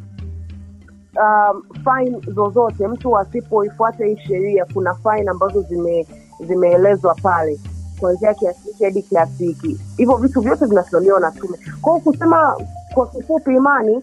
um, 1.22 1.62
fine 1.84 2.20
zozote, 2.34 2.88
mtu 2.88 3.18
asipoifuata 3.18 4.04
hii 4.04 4.16
sheria, 4.16 4.64
kuna 4.74 4.94
fine 4.94 5.30
ambazo 5.30 5.60
zime 5.62 6.06
zimeelezwa 6.46 7.14
pale 7.14 7.58
kuanzia 8.00 8.34
kiasi 8.34 8.68
hiki 8.68 8.84
hadi 8.84 9.02
kiasi 9.02 9.46
hiki. 9.46 9.80
Hivyo 9.96 10.16
vitu 10.16 10.40
vyote 10.40 10.66
vinasimamiwa 10.66 11.20
na 11.20 11.30
tume. 11.30 11.58
kwao 11.82 12.00
kusema 12.00 12.56
kwa 12.94 13.06
kifupi, 13.06 13.54
Imani, 13.54 14.02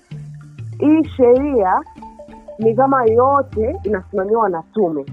hii 0.79 1.03
sheria 1.17 1.81
ni 2.59 2.75
kama 2.75 3.05
yote 3.05 3.79
inasimamiwa 3.83 4.49
na 4.49 4.63
tume. 4.73 5.05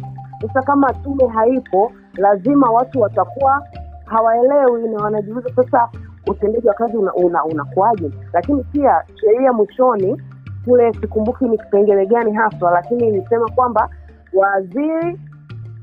Sasa 0.46 0.62
kama 0.62 0.92
tume 0.92 1.26
haipo, 1.26 1.92
lazima 2.14 2.70
watu 2.70 3.00
watakuwa 3.00 3.62
hawaelewi 4.04 4.88
na 4.88 5.02
wanajiuliza 5.04 5.50
sasa 5.56 5.88
utendaji 6.26 6.68
wa 6.68 6.74
kazi 6.74 6.96
unakuwaje? 6.96 8.04
Una, 8.04 8.14
una 8.14 8.14
lakini 8.32 8.64
pia 8.64 9.04
sheria 9.20 9.52
mwishoni 9.52 10.22
kule, 10.64 10.92
sikumbuki 10.92 11.44
ni 11.44 11.58
kipengele 11.58 12.06
gani 12.06 12.32
haswa, 12.32 12.70
lakini 12.70 13.08
ilisema 13.08 13.48
kwamba 13.50 13.88
waziri 14.32 15.20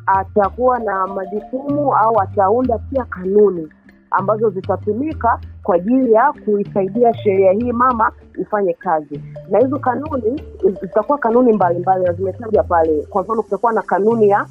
atakuwa 0.06 0.80
na 0.80 1.08
majukumu 1.08 1.94
au 1.96 2.22
ataunda 2.22 2.78
pia 2.78 3.04
kanuni 3.06 3.68
ambazo 4.12 4.50
zitatumika 4.50 5.40
kwa 5.64 5.76
ajili 5.76 6.12
ya 6.14 6.34
kuisaidia 6.46 7.14
sheria 7.14 7.52
hii 7.52 7.72
mama 7.72 8.12
ifanye 8.42 8.74
kazi, 8.74 9.22
na 9.50 9.60
hizo 9.60 9.80
kanuni 9.80 10.42
zitakuwa 10.82 11.18
kanuni 11.18 11.54
mbalimbali 11.54 12.06
na 12.06 12.14
zimetajwa 12.14 12.64
pale. 12.64 13.06
Kwa 13.10 13.22
mfano, 13.24 13.42
kutakuwa 13.44 13.74
na 13.74 13.82
kanuni 13.82 14.30
ya 14.30 14.46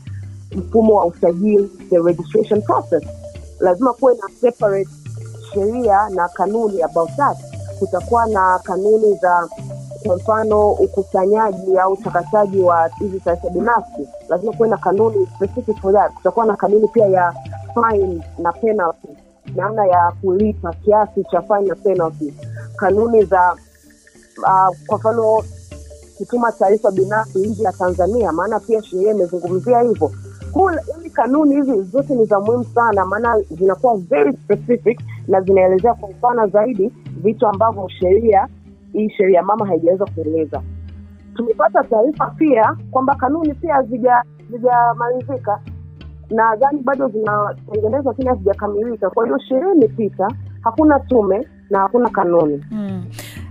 mfumo 0.57 0.95
wa 0.95 1.07
usajili, 1.07 1.71
the 1.91 1.99
registration 1.99 2.63
process. 2.63 3.03
lazima 3.61 3.93
kuwe 3.93 4.15
na 4.15 4.29
separate 4.41 4.91
sheria 5.55 6.09
na 6.09 6.29
kanuni 6.29 6.83
about 6.83 7.11
that 7.17 7.37
kutakuwa 7.79 8.27
na 8.27 8.59
kanuni 8.65 9.15
za 9.15 9.49
kwa 10.07 10.17
mfano 10.17 10.69
ukusanyaji 10.73 11.79
au 11.79 11.93
uchakataji 11.93 12.61
wa 12.61 12.89
hizi 12.99 13.21
taarifa 13.21 13.49
binafsi 13.51 14.09
lazima 14.29 14.53
kuwe 14.53 14.69
na 14.69 14.77
kanuni 14.77 15.27
specific 15.37 15.77
for 15.81 15.93
that. 15.93 16.13
Kutakuwa 16.13 16.47
na 16.47 16.57
kanuni 16.57 16.89
pia 16.89 17.07
ya 17.07 17.35
fine 17.75 18.23
na 18.39 18.53
penalty 18.53 19.09
namna 19.57 19.87
ya 19.87 20.13
kulipa 20.21 20.73
kiasi 20.73 21.25
cha 21.25 21.43
fine 21.43 21.61
na 21.69 21.75
penalty. 21.75 22.35
Kanuni 22.77 23.25
za 23.25 23.57
uh, 24.39 24.77
kwa 24.87 24.99
mfano 24.99 25.43
kutuma 26.19 26.53
taarifa 26.53 26.91
binafsi 26.91 27.39
nje 27.39 27.63
ya 27.63 27.73
tanzania 27.73 28.33
maana 28.33 28.61
pia 28.61 28.83
sheria 28.83 29.11
imezungumzia 29.11 29.81
hivyo. 29.81 30.11
Hizi 30.97 31.11
kanuni 31.11 31.55
hizi 31.55 31.83
zote 31.83 32.15
ni 32.15 32.25
za 32.25 32.41
muhimu 32.41 32.65
sana 32.75 33.07
maana 33.07 33.41
zinakuwa 33.51 33.97
very 33.97 34.33
specific 34.45 35.01
na 35.29 35.41
zinaelezea 35.41 35.95
kwa 35.95 36.09
upana 36.09 36.47
zaidi 36.47 36.93
vitu 37.23 37.47
ambavyo 37.47 37.89
sheria 37.89 38.49
hii 38.97 39.11
sheria 39.11 39.43
mama 39.43 39.67
haijaweza 39.67 40.05
kueleza. 40.07 40.63
Tumepata 41.35 41.85
taarifa 41.85 42.27
pia 42.27 42.77
kwamba 42.91 43.15
kanuni 43.15 43.55
pia 43.55 43.75
hazijamalizika 43.75 45.61
nadhani 46.31 46.79
bado 46.83 47.09
zinatengenezwa 47.09 48.13
lakini 48.13 48.29
hazijakamilika. 48.29 49.11
Kwa 49.11 49.25
hiyo 49.25 49.39
sheria 49.49 49.73
imepita 49.75 50.29
hakuna 50.61 51.01
tume 51.01 51.49
na 51.71 51.79
hakuna 51.79 52.09
kanuni. 52.09 52.65
Mm. 52.71 53.05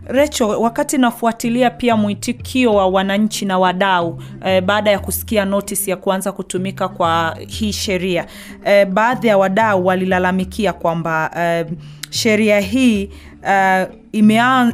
Recho, 0.08 0.48
wakati 0.48 0.98
nafuatilia 0.98 1.70
pia 1.70 1.96
mwitikio 1.98 2.74
wa 2.74 2.88
wananchi 2.88 3.46
na 3.46 3.60
wadau 3.60 4.22
eh, 4.46 4.64
baada 4.64 4.92
ya 4.92 5.00
kusikia 5.00 5.46
notisi 5.46 5.90
ya 5.90 5.98
kuanza 5.98 6.32
kutumika 6.32 6.88
kwa 6.88 7.38
hii 7.48 7.72
sheria 7.74 8.26
eh, 8.66 8.88
baadhi 8.88 9.28
ya 9.28 9.38
wadau 9.38 9.86
walilalamikia 9.86 10.74
kwamba 10.74 11.32
eh, 11.38 11.66
sheria 12.10 12.60
hii 12.60 13.10
uh, 13.46 13.94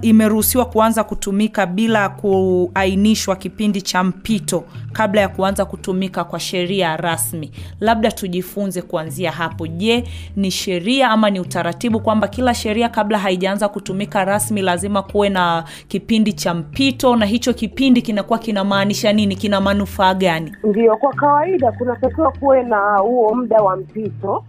imeruhusiwa 0.02 0.66
kuanza 0.66 1.04
kutumika 1.04 1.66
bila 1.66 2.10
kuainishwa 2.10 3.36
kipindi 3.36 3.82
cha 3.82 4.04
mpito 4.04 4.64
kabla 4.94 5.22
ya 5.22 5.28
kuanza 5.30 5.66
kutumika 5.66 6.24
kwa 6.24 6.40
sheria 6.40 6.98
rasmi. 6.98 7.52
Labda 7.80 8.12
tujifunze 8.12 8.82
kuanzia 8.82 9.32
hapo. 9.32 9.68
Je, 9.68 10.04
ni 10.36 10.52
sheria 10.52 11.10
ama 11.10 11.30
ni 11.30 11.40
utaratibu 11.40 12.00
kwamba 12.00 12.28
kila 12.28 12.54
sheria 12.54 12.90
kabla 12.90 13.20
haijaanza 13.20 13.70
kutumika 13.70 14.26
rasmi 14.26 14.62
lazima 14.62 15.04
kuwe 15.04 15.30
na 15.30 15.64
kipindi 15.88 16.34
cha 16.34 16.54
mpito, 16.54 17.16
na 17.16 17.26
hicho 17.26 17.54
kipindi 17.54 18.02
kinakuwa 18.02 18.40
kinamaanisha 18.40 19.14
nini? 19.14 19.36
Kina 19.36 19.62
manufaa 19.62 20.14
gani? 20.14 20.56
Ndio, 20.64 20.98
kwa 20.98 21.14
kawaida 21.14 21.72
kunatakiwa 21.72 22.32
kuwe 22.32 22.64
na 22.64 22.98
huo 22.98 23.36
muda 23.36 23.58
wa 23.62 23.76
mpito. 23.78 24.44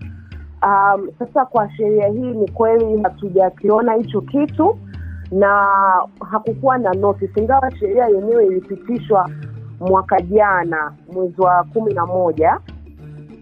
Um, 0.66 1.08
sasa 1.18 1.44
kwa 1.44 1.70
sheria 1.70 2.08
hii 2.08 2.30
ni 2.34 2.48
kweli 2.50 3.02
hatujakiona 3.02 3.92
hicho 3.94 4.20
kitu 4.20 4.78
na 5.32 5.66
hakukuwa 6.30 6.78
na 6.78 6.92
notice, 6.94 7.40
ingawa 7.40 7.70
sheria 7.78 8.06
yenyewe 8.06 8.46
ilipitishwa 8.46 9.30
mwaka 9.80 10.20
jana 10.20 10.92
mwezi 11.12 11.40
wa 11.40 11.64
kumi 11.72 11.94
na 11.94 12.06
moja 12.06 12.58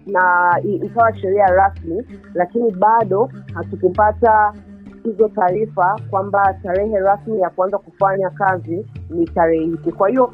na 0.07 0.55
ikawa 0.63 1.15
sheria 1.17 1.45
rasmi, 1.47 2.03
lakini 2.33 2.71
bado 2.71 3.29
hatukupata 3.53 4.53
hizo 5.03 5.27
taarifa 5.27 5.99
kwamba 6.09 6.53
tarehe 6.63 6.99
rasmi 6.99 7.39
ya 7.41 7.49
kuanza 7.49 7.77
kufanya 7.77 8.29
kazi 8.29 8.85
ni 9.09 9.25
tarehe 9.25 9.65
hiki. 9.65 9.91
Kwa 9.91 10.09
hiyo 10.09 10.31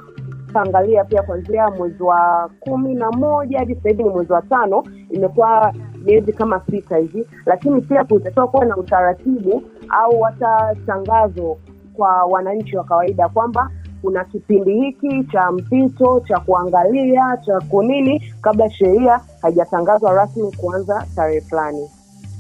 tutaangalia 0.48 1.04
pia 1.04 1.22
kuanzia 1.24 1.70
mwezi 1.70 2.04
wa 2.04 2.50
kumi 2.60 2.94
na 2.94 3.12
moja 3.12 3.60
hadi 3.60 3.76
sasa 3.76 3.90
hivi 3.90 4.04
ni 4.04 4.10
mwezi 4.10 4.34
wa 4.34 4.42
tano, 4.42 4.84
imekuwa 5.10 5.74
miezi 6.08 6.34
kama 6.34 6.62
sita 6.72 6.98
hivi, 6.98 7.26
lakini 7.46 7.82
pia 7.82 8.04
kutakiwa 8.04 8.48
kuwa 8.48 8.66
na 8.66 8.78
utaratibu 8.78 9.64
au 9.90 10.22
hata 10.22 10.76
tangazo 10.86 11.58
kwa 11.94 12.24
wananchi 12.24 12.78
wa 12.78 12.84
kawaida 12.84 13.30
kwamba 13.30 13.70
kuna 14.02 14.24
kipindi 14.26 14.74
hiki 14.82 15.24
cha 15.32 15.52
mpito 15.52 16.20
cha 16.28 16.40
kuangalia 16.40 17.38
cha 17.46 17.60
kunini 17.70 18.34
kabla 18.42 18.70
sheria 18.70 19.20
haijatangazwa 19.42 20.14
rasmi 20.14 20.52
kuanza 20.58 21.06
tarehe 21.16 21.42
fulani. 21.42 21.90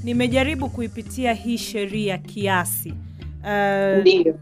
Nimejaribu 0.04 0.70
kuipitia 0.70 1.34
hii 1.34 1.58
sheria 1.58 2.18
kiasi 2.18 2.94
uh, 3.44 4.02
Ndiyo. 4.02 4.36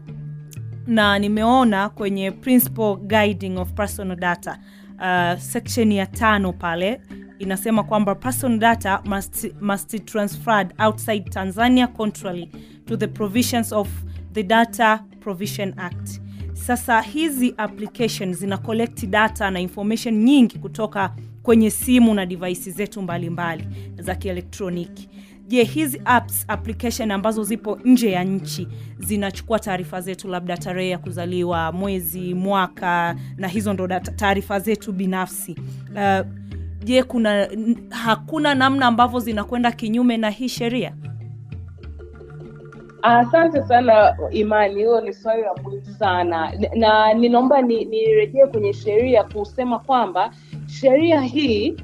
na 0.86 1.18
nimeona 1.18 1.88
kwenye 1.88 2.30
principle 2.30 2.96
guiding 2.96 3.58
of 3.58 3.72
personal 3.72 4.16
data 4.16 4.58
uh, 4.98 5.38
section 5.40 5.92
ya 5.92 6.06
tano 6.06 6.52
pale 6.52 7.00
inasema 7.38 7.82
kwamba 7.82 8.14
personal 8.14 8.58
data 8.58 9.02
must, 9.04 9.52
must 9.60 10.04
transferred 10.04 10.74
outside 10.78 11.30
Tanzania 11.30 11.86
contrary 11.86 12.50
to 12.86 12.96
the 12.96 13.06
provisions 13.06 13.72
of 13.72 13.88
the 14.32 14.42
Data 14.42 15.04
Provision 15.20 15.74
Act. 15.76 16.20
Sasa 16.52 17.00
hizi 17.00 17.54
application 17.56 18.34
zina 18.34 18.58
collect 18.58 19.06
data 19.06 19.50
na 19.50 19.60
information 19.60 20.14
nyingi 20.14 20.58
kutoka 20.58 21.14
kwenye 21.42 21.70
simu 21.70 22.14
na 22.14 22.26
device 22.26 22.70
zetu 22.70 23.02
mbalimbali 23.02 23.62
mbali, 23.64 24.02
za 24.02 24.14
kielektroniki. 24.14 25.08
Je, 25.48 25.64
hizi 25.64 26.02
apps 26.04 26.44
application 26.48 27.10
ambazo 27.10 27.44
zipo 27.44 27.78
nje 27.84 28.10
ya 28.10 28.24
nchi 28.24 28.68
zinachukua 28.98 29.58
taarifa 29.58 30.00
zetu, 30.00 30.28
labda 30.28 30.56
tarehe 30.56 30.88
ya 30.90 30.98
kuzaliwa, 30.98 31.72
mwezi, 31.72 32.34
mwaka, 32.34 33.16
na 33.36 33.48
hizo 33.48 33.72
ndo 33.72 33.88
taarifa 34.16 34.60
zetu 34.60 34.92
binafsi 34.92 35.56
uh, 35.94 36.26
je 36.86 37.02
kuna 37.02 37.48
hakuna 37.90 38.54
namna 38.54 38.86
ambavyo 38.86 39.20
zinakwenda 39.20 39.72
kinyume 39.72 40.16
na 40.16 40.30
hii 40.30 40.48
sheria? 40.48 40.94
Asante 43.02 43.62
sana 43.62 44.16
imani. 44.30 44.74
Hiyo 44.74 45.00
ni 45.00 45.12
swali 45.12 45.42
la 45.42 45.54
muhimu 45.62 45.84
sana. 45.98 46.52
Na 46.76 47.14
ninaomba 47.14 47.62
nirejee 47.62 48.42
ni 48.44 48.50
kwenye 48.50 48.72
sheria 48.72 49.24
kusema 49.24 49.78
kwamba 49.78 50.30
sheria 50.66 51.20
hii 51.20 51.76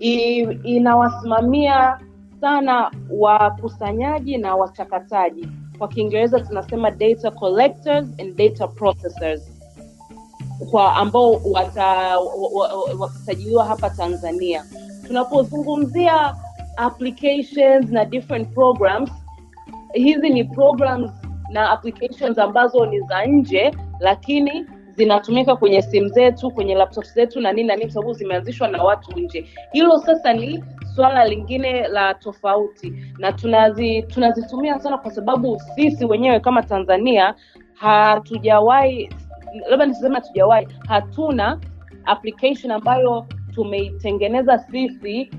i, 0.00 0.38
inawasimamia 0.62 1.98
sana 2.40 2.90
wakusanyaji 3.10 4.38
na 4.38 4.54
wachakataji. 4.56 5.48
Kwa 5.78 5.88
kiingereza 5.88 6.40
tunasema 6.40 6.90
data 6.90 7.30
collectors 7.30 8.06
and 8.20 8.36
data 8.36 8.68
processors 8.68 9.57
kwa 10.70 10.96
ambao 10.96 11.40
watasajiliwa 12.98 13.64
hapa 13.64 13.90
tanzania. 13.90 14.64
Tunapozungumzia 15.06 16.34
applications 16.76 17.90
na 17.90 18.04
different 18.04 18.54
programs 18.54 19.10
hizi 19.92 20.30
ni 20.30 20.44
programs 20.44 21.10
na 21.52 21.70
applications 21.70 22.38
ambazo 22.38 22.86
ni 22.86 23.00
za 23.00 23.26
nje 23.26 23.74
lakini 24.00 24.66
zinatumika 24.96 25.56
kwenye 25.56 25.82
simu 25.82 26.08
zetu 26.08 26.50
kwenye 26.50 26.74
laptop 26.74 27.04
zetu 27.04 27.40
na 27.40 27.52
nini 27.52 27.68
na 27.68 27.76
nini 27.76 27.90
sababu 27.90 28.12
zimeanzishwa 28.12 28.68
na 28.68 28.82
watu 28.82 29.20
nje. 29.20 29.46
Hilo 29.72 29.98
sasa 29.98 30.32
ni 30.32 30.64
swala 30.94 31.24
lingine 31.24 31.88
la 31.88 32.14
tofauti 32.14 32.92
na 33.18 33.32
tunazi 33.32 34.02
tunazitumia 34.02 34.78
sana 34.80 34.98
kwa 34.98 35.10
sababu 35.10 35.60
sisi 35.74 36.04
wenyewe 36.04 36.40
kama 36.40 36.62
tanzania 36.62 37.34
hatujawahi 37.74 39.10
labda 39.68 39.86
nisiseme 39.86 40.14
hatujawahi 40.14 40.68
hatuna 40.88 41.60
application 42.04 42.70
ambayo 42.72 43.26
tumeitengeneza 43.54 44.58
sisi 44.58 45.30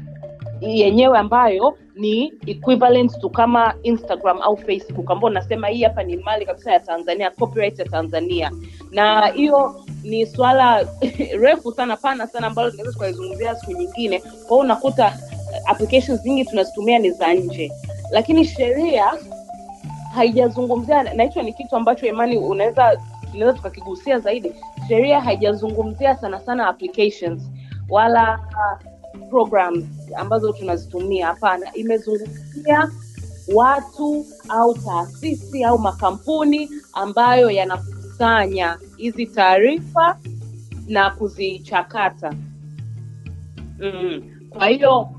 yenyewe 0.62 1.17
ambayo 1.17 1.78
ni 1.95 2.34
equivalent 2.48 3.19
to 3.22 3.30
kama 3.30 3.74
instagram 3.84 4.41
au 4.41 4.58
facebook 4.58 5.12
ambao 5.12 5.30
unasema 5.30 5.67
hii 5.67 5.84
hapa 5.84 6.04
ni 6.04 6.17
mali 6.17 6.45
kabisa 6.45 6.72
ya 6.72 6.80
tanzania 6.80 7.32
copyright 7.32 7.80
ya 7.80 7.86
tanzania. 7.86 8.52
Na 8.91 9.28
hiyo 9.28 9.86
ni 10.04 10.26
swala 10.26 10.88
refu 11.43 11.72
sana 11.72 11.98
pana 11.98 12.28
sana 12.28 12.48
ambalo 12.48 12.72
tunaweza 12.72 12.93
tukalizungumzia 12.93 13.56
siku 13.56 13.72
nyingine. 13.72 14.19
Kwa 14.19 14.30
hiyo 14.50 14.60
unakuta 14.60 15.17
applications 15.65 16.26
nyingi 16.26 16.45
tunazitumia 16.45 17.00
ni 17.00 17.12
za 17.12 17.34
nje. 17.34 17.72
Lakini 18.12 18.45
sheria 18.45 19.13
haijazungumzia 20.15 21.04
na 21.04 21.24
hicho 21.24 21.41
ni 21.41 21.54
kitu 21.54 21.76
ambacho 21.76 22.06
imani 22.08 22.38
unaweza 22.38 23.02
tunaweza 23.31 23.57
tukakigusia 23.57 24.19
zaidi 24.19 24.53
sheria 24.87 25.21
haijazungumzia 25.21 26.15
sana 26.15 26.39
sana 26.39 26.67
applications 26.67 27.51
wala 27.89 28.39
uh, 28.39 28.89
programs 29.29 29.85
ambazo 30.17 30.53
tunazitumia 30.53 31.27
hapana 31.27 31.73
imezungumzia 31.73 32.89
watu 33.53 34.25
au 34.49 34.73
taasisi 34.73 35.63
au 35.63 35.79
makampuni 35.79 36.69
ambayo 36.93 37.49
yanakusanya 37.49 38.77
hizi 38.97 39.25
taarifa 39.25 40.19
na 40.87 41.09
kuzichakata 41.09 42.33
mm. 43.79 44.21
kwa 44.49 44.67
hiyo 44.67 45.09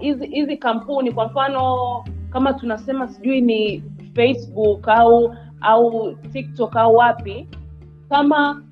hizi 0.00 0.24
um, 0.24 0.30
hizi 0.30 0.56
kampuni 0.56 1.12
kwa 1.12 1.26
mfano 1.26 2.04
kama 2.30 2.52
tunasema 2.52 3.08
sijui 3.08 3.40
ni 3.40 3.82
facebook 4.14 4.88
au 4.88 5.34
au 5.62 6.14
tiktok 6.32 6.76
au 6.76 6.94
wapi 6.96 7.48
kama 8.08 8.62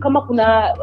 kama 0.00 0.20
kuna 0.22 0.76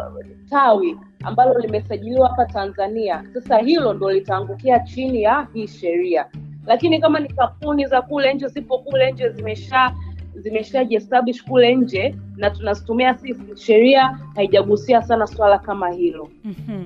tawi 0.49 0.97
ambalo 1.23 1.59
limesajiliwa 1.59 2.29
hapa 2.29 2.45
tanzania. 2.45 3.23
Sasa 3.33 3.57
hilo 3.57 3.93
ndo 3.93 4.11
litaangukia 4.11 4.79
chini 4.79 5.21
ya 5.23 5.47
hii 5.53 5.67
sheria. 5.67 6.25
Lakini 6.65 6.99
kama 7.01 7.19
ni 7.19 7.29
kampuni 7.29 7.85
za 7.85 8.01
kule 8.01 8.33
nje 8.33 8.47
zipo 8.47 8.77
kule 8.79 9.11
nje 9.11 9.29
zimesha 9.29 9.95
zimeshajiestablish 10.35 11.43
kule 11.43 11.75
nje 11.75 12.15
na 12.35 12.49
tunazitumia 12.49 13.17
sisi 13.17 13.41
sheria 13.55 14.19
haijagusia 14.35 15.01
sana 15.01 15.27
swala 15.27 15.59
kama 15.59 15.89
hilo. 15.89 16.29
Mhm. 16.43 16.85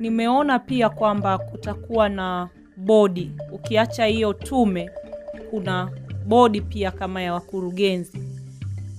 nimeona 0.00 0.58
pia 0.58 0.88
kwamba 0.90 1.38
kutakuwa 1.38 2.08
na 2.08 2.48
bodi. 2.76 3.30
Ukiacha 3.52 4.04
hiyo 4.06 4.32
tume 4.32 4.90
kuna 5.50 5.90
bodi 6.26 6.60
pia 6.60 6.90
kama 6.90 7.22
ya 7.22 7.32
wakurugenzi 7.34 8.18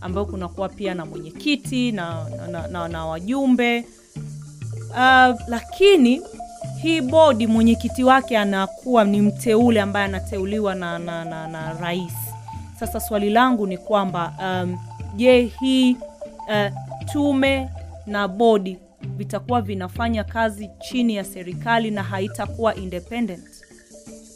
ambayo 0.02 0.26
kunakuwa 0.26 0.70
pia 0.70 0.94
na 0.94 1.06
mwenyekiti 1.06 1.92
na, 1.92 2.26
na, 2.38 2.48
na, 2.48 2.68
na, 2.68 2.88
na 2.88 3.06
wajumbe. 3.06 3.86
Uh, 4.90 5.36
lakini 5.48 6.22
hii 6.82 7.02
bodi 7.02 7.48
mwenyekiti 7.48 8.04
wake 8.04 8.38
anakuwa 8.38 9.04
ni 9.04 9.22
mteule 9.22 9.82
ambaye 9.82 10.06
anateuliwa 10.06 10.76
na, 10.76 11.00
na, 11.00 11.26
na, 11.26 11.48
na 11.48 11.74
rais. 11.74 12.14
Sasa 12.80 13.00
swali 13.00 13.30
langu 13.30 13.68
ni 13.68 13.78
kwamba 13.78 14.34
um, 14.40 14.78
je 15.16 15.42
hii 15.60 15.94
uh, 15.94 16.74
tume 17.12 17.70
na 18.06 18.28
bodi 18.28 18.78
vitakuwa 19.18 19.62
vinafanya 19.62 20.24
kazi 20.24 20.70
chini 20.82 21.16
ya 21.16 21.24
serikali 21.24 21.92
na 21.92 22.04
haitakuwa 22.04 22.76
independent 22.76 23.44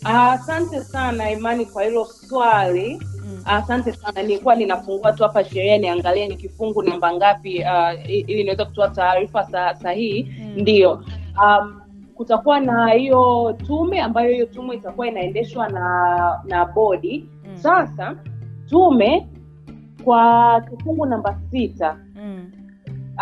asante 0.03 0.83
sana 0.83 1.31
imani 1.31 1.65
kwa 1.65 1.83
hilo 1.83 2.05
swali. 2.05 3.01
Asante 3.45 3.91
sana. 3.93 4.21
Nilikuwa 4.21 4.55
ninafungua 4.55 5.11
tu 5.13 5.23
hapa 5.23 5.43
sheria 5.43 5.77
niangalie 5.77 6.27
ni 6.27 6.35
kifungu 6.35 6.83
namba 6.83 7.13
ngapi 7.13 7.59
uh, 7.63 8.09
ili 8.09 8.43
niweze 8.43 8.65
kutoa 8.65 8.87
taarifa 8.89 9.43
sahihi. 9.43 9.81
Sahihi 9.81 10.31
ndio. 10.61 11.03
Um, 11.43 11.81
kutakuwa 12.15 12.59
na 12.59 12.89
hiyo 12.91 13.55
tume 13.67 14.01
ambayo 14.01 14.29
hiyo 14.33 14.45
tume 14.45 14.75
itakuwa 14.75 15.07
inaendeshwa 15.07 15.69
na 15.69 16.41
na 16.45 16.65
bodi. 16.65 17.29
Sasa 17.55 18.15
tume 18.69 19.27
kwa 20.03 20.61
kifungu 20.61 21.05
namba 21.05 21.39
sita 21.51 21.97
mm. 22.15 22.51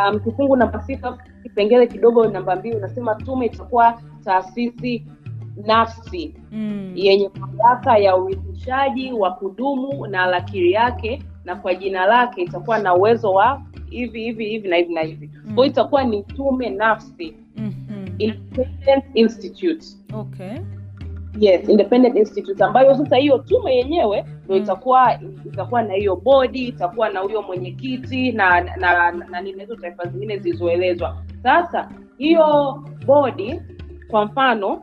um, 0.10 0.20
kifungu 0.20 0.56
namba 0.56 0.82
sita 0.84 1.18
kipengele 1.44 1.88
kidogo 1.88 2.28
namba 2.28 2.56
mbili 2.56 2.76
unasema 2.76 3.16
tume 3.16 3.46
itakuwa 3.46 4.02
taasisi 4.24 5.06
nafsi 5.64 6.36
Mm. 6.52 6.92
yenye 6.96 7.30
mamlaka 7.40 7.98
ya 7.98 8.16
urithishaji 8.16 9.12
wa 9.14 9.32
kudumu 9.32 10.08
na 10.08 10.26
lakiri 10.26 10.72
yake 10.72 11.22
na 11.46 11.56
kwa 11.56 11.76
jina 11.76 12.06
lake 12.06 12.42
itakuwa 12.42 12.80
na 12.80 12.96
uwezo 12.96 13.32
wa 13.34 13.62
hivi 13.90 14.24
hivi 14.24 14.46
hivi 14.46 14.68
na 14.70 14.76
hivi 14.76 14.94
na 14.94 15.02
hivi 15.02 15.30
mm. 15.46 15.56
kwao 15.56 15.66
itakuwa 15.68 16.04
ni 16.04 16.24
tume 16.24 16.70
nafsi 16.70 17.34
Mhm. 17.58 18.08
independent 18.18 19.06
institute 19.14 19.86
okay 20.14 20.58
yes 21.40 21.70
independent 21.70 22.16
institute 22.16 22.64
ambayo 22.64 22.96
sasa 22.96 23.16
hiyo 23.16 23.38
tume 23.38 23.76
yenyewe 23.76 24.26
ndo 24.46 24.56
itakuwa 24.56 25.20
itakuwa 25.46 25.82
na 25.84 25.94
hiyo 25.94 26.16
bodi 26.16 26.68
itakuwa 26.68 27.10
na 27.10 27.20
huyo 27.20 27.42
mwenyekiti 27.42 28.32
na 28.32 28.62
na, 28.62 29.12
na, 29.12 29.40
hizo 29.40 29.76
taifa 29.76 30.06
zingine 30.08 30.38
zilizoelezwa 30.38 31.18
sasa 31.44 31.90
hiyo 32.18 32.80
bodi 33.06 33.62
kwa 34.08 34.26
mfano 34.26 34.82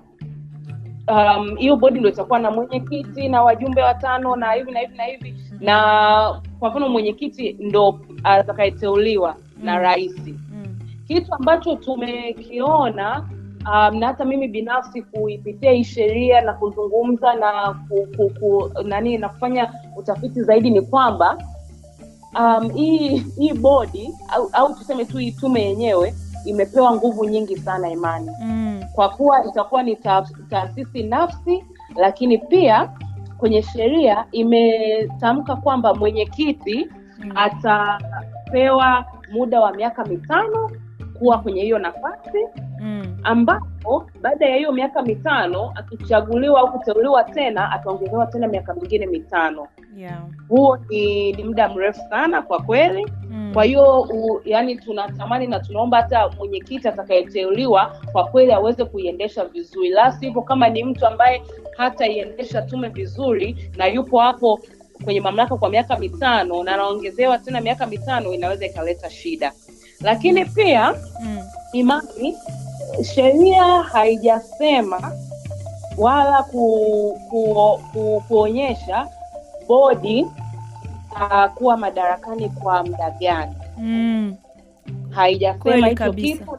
um, 1.09 1.57
hiyo 1.57 1.77
bodi 1.77 2.01
ndo 2.01 2.09
itakuwa 2.09 2.39
na 2.39 2.51
mwenyekiti 2.51 3.29
na 3.29 3.43
wajumbe 3.43 3.83
watano 3.83 4.37
na 4.37 4.53
hivi 4.53 4.71
na 4.73 4.81
hivi 4.81 4.97
na 4.97 5.05
hivi. 5.05 5.35
Na 5.61 6.41
kwa 6.59 6.71
mfano 6.71 6.89
mwenyekiti 6.89 7.57
ndo 7.61 8.01
atakayeteuliwa 8.25 9.37
na 9.63 9.79
rahisi 9.79 10.35
kitu 11.09 11.35
ambacho 11.35 11.77
tumekiona 11.77 13.29
um, 13.67 13.99
na 13.99 14.07
hata 14.07 14.25
mimi 14.25 14.49
binafsi 14.49 15.03
kuipitia 15.03 15.73
hii 15.73 15.85
sheria 15.85 16.41
na 16.41 16.53
kuzungumza 16.53 17.35
na 17.35 17.75
ku, 17.89 18.07
ku, 18.17 18.31
ku, 18.41 18.71
nani 18.85 19.19
na 19.19 19.29
kufanya 19.29 19.73
utafiti 19.97 20.43
zaidi 20.43 20.71
ni 20.71 20.81
kwamba 20.81 21.39
um, 22.41 22.71
hii 22.75 23.17
hii 23.39 23.53
bodi 23.53 24.11
au, 24.29 24.49
au 24.53 24.75
tuseme 24.75 25.05
tu 25.05 25.19
hii 25.19 25.33
tume 25.33 25.63
yenyewe 25.63 26.15
imepewa 26.45 26.95
nguvu 26.97 27.25
nyingi 27.25 27.57
sana 27.59 27.91
imani. 27.91 28.31
Mm. 28.43 28.72
Kwa 28.95 29.09
kuwa 29.09 29.45
itakuwa 29.47 29.83
ni 29.83 29.97
ta- 29.97 30.27
taasisi 30.51 31.03
nafsi 31.03 31.65
lakini 31.97 32.39
pia 32.39 32.91
kwenye 33.39 33.63
sheria 33.63 34.25
imetamka 34.33 35.57
kwamba 35.57 35.95
mwenyekiti 35.95 36.89
atapewa 37.35 39.05
muda 39.33 39.61
wa 39.61 39.73
miaka 39.73 40.05
mitano 40.05 40.71
kuwa 41.19 41.39
kwenye 41.39 41.63
hiyo 41.63 41.79
nafasi 41.79 42.47
Mm. 42.81 43.17
ambapo 43.23 44.07
baada 44.21 44.47
ya 44.47 44.57
hiyo 44.57 44.73
miaka 44.73 45.03
mitano 45.03 45.73
akichaguliwa 45.75 46.61
au 46.61 46.73
kuteuliwa 46.73 47.25
tena 47.25 47.71
ataongezewa 47.73 48.27
tena 48.27 48.49
miaka 48.49 48.75
mingine 48.75 49.07
mitano 49.07 49.67
yeah. 49.97 50.19
huo 50.49 50.79
ni, 50.91 51.33
ni 51.33 51.45
muda 51.45 51.69
mrefu 51.69 52.01
sana 52.11 52.43
kwa 52.43 52.63
kweli 52.63 53.13
Mm. 53.31 53.42
Kwa 53.53 53.65
hiyo 53.65 54.07
yani 54.45 54.77
tunatamani 54.77 55.47
na 55.47 55.61
tunaomba 55.61 55.97
hata 55.97 56.29
mwenyekiti 56.29 56.89
atakayeteuliwa 56.89 57.97
kwa 58.13 58.25
kweli 58.25 58.53
aweze 58.53 58.85
kuiendesha 58.85 59.45
vizuri. 59.45 59.89
La 59.89 60.13
sivyo 60.13 60.43
kama 60.43 60.69
ni 60.69 60.85
mtu 60.85 61.07
ambaye 61.07 61.43
hataiendesha 61.77 62.63
tume 62.63 62.89
vizuri 62.89 63.71
na 63.77 63.87
yupo 63.87 64.21
hapo 64.21 64.61
kwenye 65.05 65.21
mamlaka 65.21 65.57
kwa 65.57 65.69
miaka 65.71 65.99
mitano 65.99 66.63
na 66.65 66.75
anaongezewa 66.75 67.39
tena 67.39 67.61
miaka 67.61 67.87
mitano 67.87 68.33
inaweza 68.33 68.67
ikaleta 68.67 69.11
shida. 69.11 69.53
Lakini 70.01 70.45
pia 70.45 70.95
Mm. 71.23 71.39
imani 71.73 72.37
sheria 73.15 73.65
haijasema 73.65 75.13
wala 75.99 76.43
ku, 76.43 77.19
ku, 77.31 77.81
ku, 77.93 78.23
kuonyesha 78.29 79.07
bodi 79.69 80.27
kuwa 81.55 81.77
madarakani 81.77 82.49
kwa 82.49 82.83
muda 82.85 83.11
gani? 83.21 83.55
Mm. 83.79 84.35
haijasema 85.11 85.75
hicho 85.89 86.13
kitu 86.39 86.59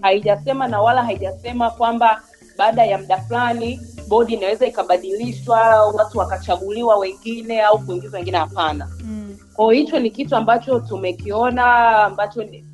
haijasema 0.00 0.68
na 0.68 0.80
wala 0.80 1.02
haijasema 1.02 1.70
kwamba 1.70 2.20
baada 2.58 2.84
ya 2.84 2.98
muda 2.98 3.16
fulani 3.16 3.80
bodi 4.08 4.34
inaweza 4.34 4.66
ikabadilishwa 4.66 5.86
watu 5.92 6.18
wakachaguliwa 6.18 6.96
wengine 6.98 7.62
au 7.62 7.78
kuingizwa 7.78 8.18
wengine 8.18 8.38
hapana. 8.38 8.88
Mm. 9.04 9.36
kwao 9.56 9.70
hicho 9.70 9.98
ni 9.98 10.10
kitu 10.10 10.36
ambacho 10.36 10.80
tumekiona 10.80 11.64
ambacho 12.04 12.44
ni- 12.44 12.64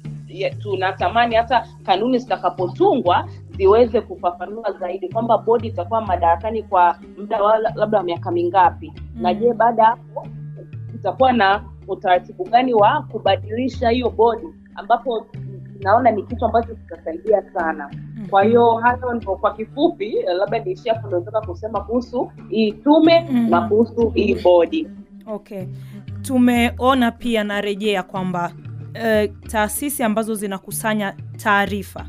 tunatamani 0.62 1.34
hata 1.36 1.66
kanuni 1.86 2.18
zitakapotungwa 2.18 3.28
ziweze 3.56 4.00
kufafanua 4.00 4.72
zaidi 4.80 5.08
kwamba 5.08 5.38
bodi 5.38 5.68
itakuwa 5.68 6.00
madarakani 6.00 6.62
kwa 6.62 6.98
muda 7.18 7.42
wa 7.42 7.58
labda 7.58 7.98
wa 7.98 8.04
miaka 8.04 8.30
mingapi. 8.30 8.92
Na 9.16 9.34
je 9.34 9.52
baada 9.52 9.82
ya 9.82 9.88
hapo 9.88 10.26
itakuwa 11.04 11.32
na 11.32 11.64
utaratibu 11.88 12.44
gani 12.44 12.74
wa 12.74 13.02
kubadilisha 13.02 13.88
hiyo 13.90 14.10
bodi 14.10 14.46
ambapo 14.74 15.26
naona 15.80 16.10
ni 16.10 16.22
kitu 16.22 16.44
ambacho 16.44 16.74
kitasaidia 16.74 17.42
sana. 17.54 17.90
Kwa 18.30 18.44
hiyo 18.44 18.74
hayo 18.74 19.14
ndo 19.14 19.36
kwa 19.36 19.54
kifupi 19.54 20.16
labda 20.38 20.58
niishia 20.58 20.94
hapo 20.94 21.46
kusema 21.46 21.80
kuhusu 21.80 22.30
hii 22.48 22.72
tume 22.72 23.20
na 23.48 23.60
kuhusu 23.68 24.10
hii 24.10 24.34
bodi 24.34 24.88
okay. 25.26 25.64
Tumeona 26.22 27.10
pia 27.10 27.44
narejea 27.44 28.02
kwamba 28.02 28.52
eh, 28.94 29.32
taasisi 29.48 30.02
ambazo 30.02 30.34
zinakusanya 30.34 31.14
taarifa 31.36 32.06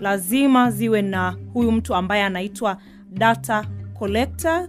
lazima 0.00 0.70
ziwe 0.70 1.02
na 1.02 1.36
huyu 1.52 1.72
mtu 1.72 1.94
ambaye 1.94 2.22
anaitwa 2.22 2.76
data 3.12 3.64
collector 3.98 4.68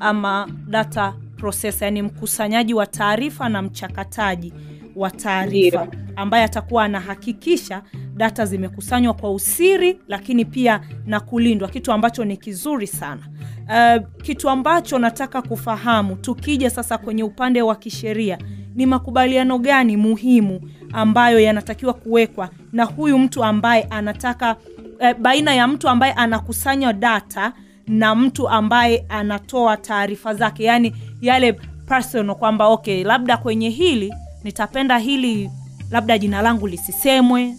ama 0.00 0.48
data 0.68 1.14
processor 1.44 1.84
yani 1.84 2.02
mkusanyaji 2.02 2.74
wa 2.74 2.86
taarifa 2.86 3.48
na 3.48 3.62
mchakataji 3.62 4.52
wa 4.96 5.10
taarifa 5.10 5.88
ambaye 6.16 6.44
atakuwa 6.44 6.84
anahakikisha 6.84 7.82
data 8.14 8.46
zimekusanywa 8.46 9.14
kwa 9.14 9.32
usiri 9.32 9.98
lakini 10.08 10.44
pia 10.44 10.80
na 11.06 11.20
kulindwa 11.20 11.68
kitu 11.68 11.92
ambacho 11.92 12.24
ni 12.24 12.36
kizuri 12.36 12.86
sana. 12.86 13.22
Uh, 13.68 14.22
kitu 14.22 14.48
ambacho 14.50 14.98
nataka 14.98 15.42
kufahamu 15.42 16.16
tukija 16.16 16.70
sasa 16.70 16.98
kwenye 16.98 17.22
upande 17.22 17.62
wa 17.62 17.76
kisheria 17.76 18.38
ni 18.74 18.86
makubaliano 18.86 19.58
gani 19.58 19.96
muhimu 19.96 20.60
ambayo 20.92 21.40
yanatakiwa 21.40 21.92
kuwekwa 21.94 22.50
na 22.72 22.84
huyu 22.84 23.18
mtu 23.18 23.44
ambaye 23.44 23.82
anataka 23.82 24.56
eh, 25.00 25.16
baina 25.18 25.54
ya 25.54 25.68
mtu 25.68 25.88
ambaye 25.88 26.12
anakusanya 26.12 26.92
data 26.92 27.52
na 27.86 28.14
mtu 28.14 28.48
ambaye 28.48 29.04
anatoa 29.08 29.76
taarifa 29.76 30.34
zake? 30.34 30.64
Yaani 30.64 30.94
yale 31.26 31.52
personal 31.88 32.36
kwamba 32.36 32.66
okay 32.66 33.04
labda 33.04 33.36
kwenye 33.36 33.68
hili 33.70 34.14
nitapenda 34.44 34.98
hili 34.98 35.50
labda 35.90 36.18
jina 36.18 36.42
langu 36.42 36.66
lisisemwe 36.66 37.54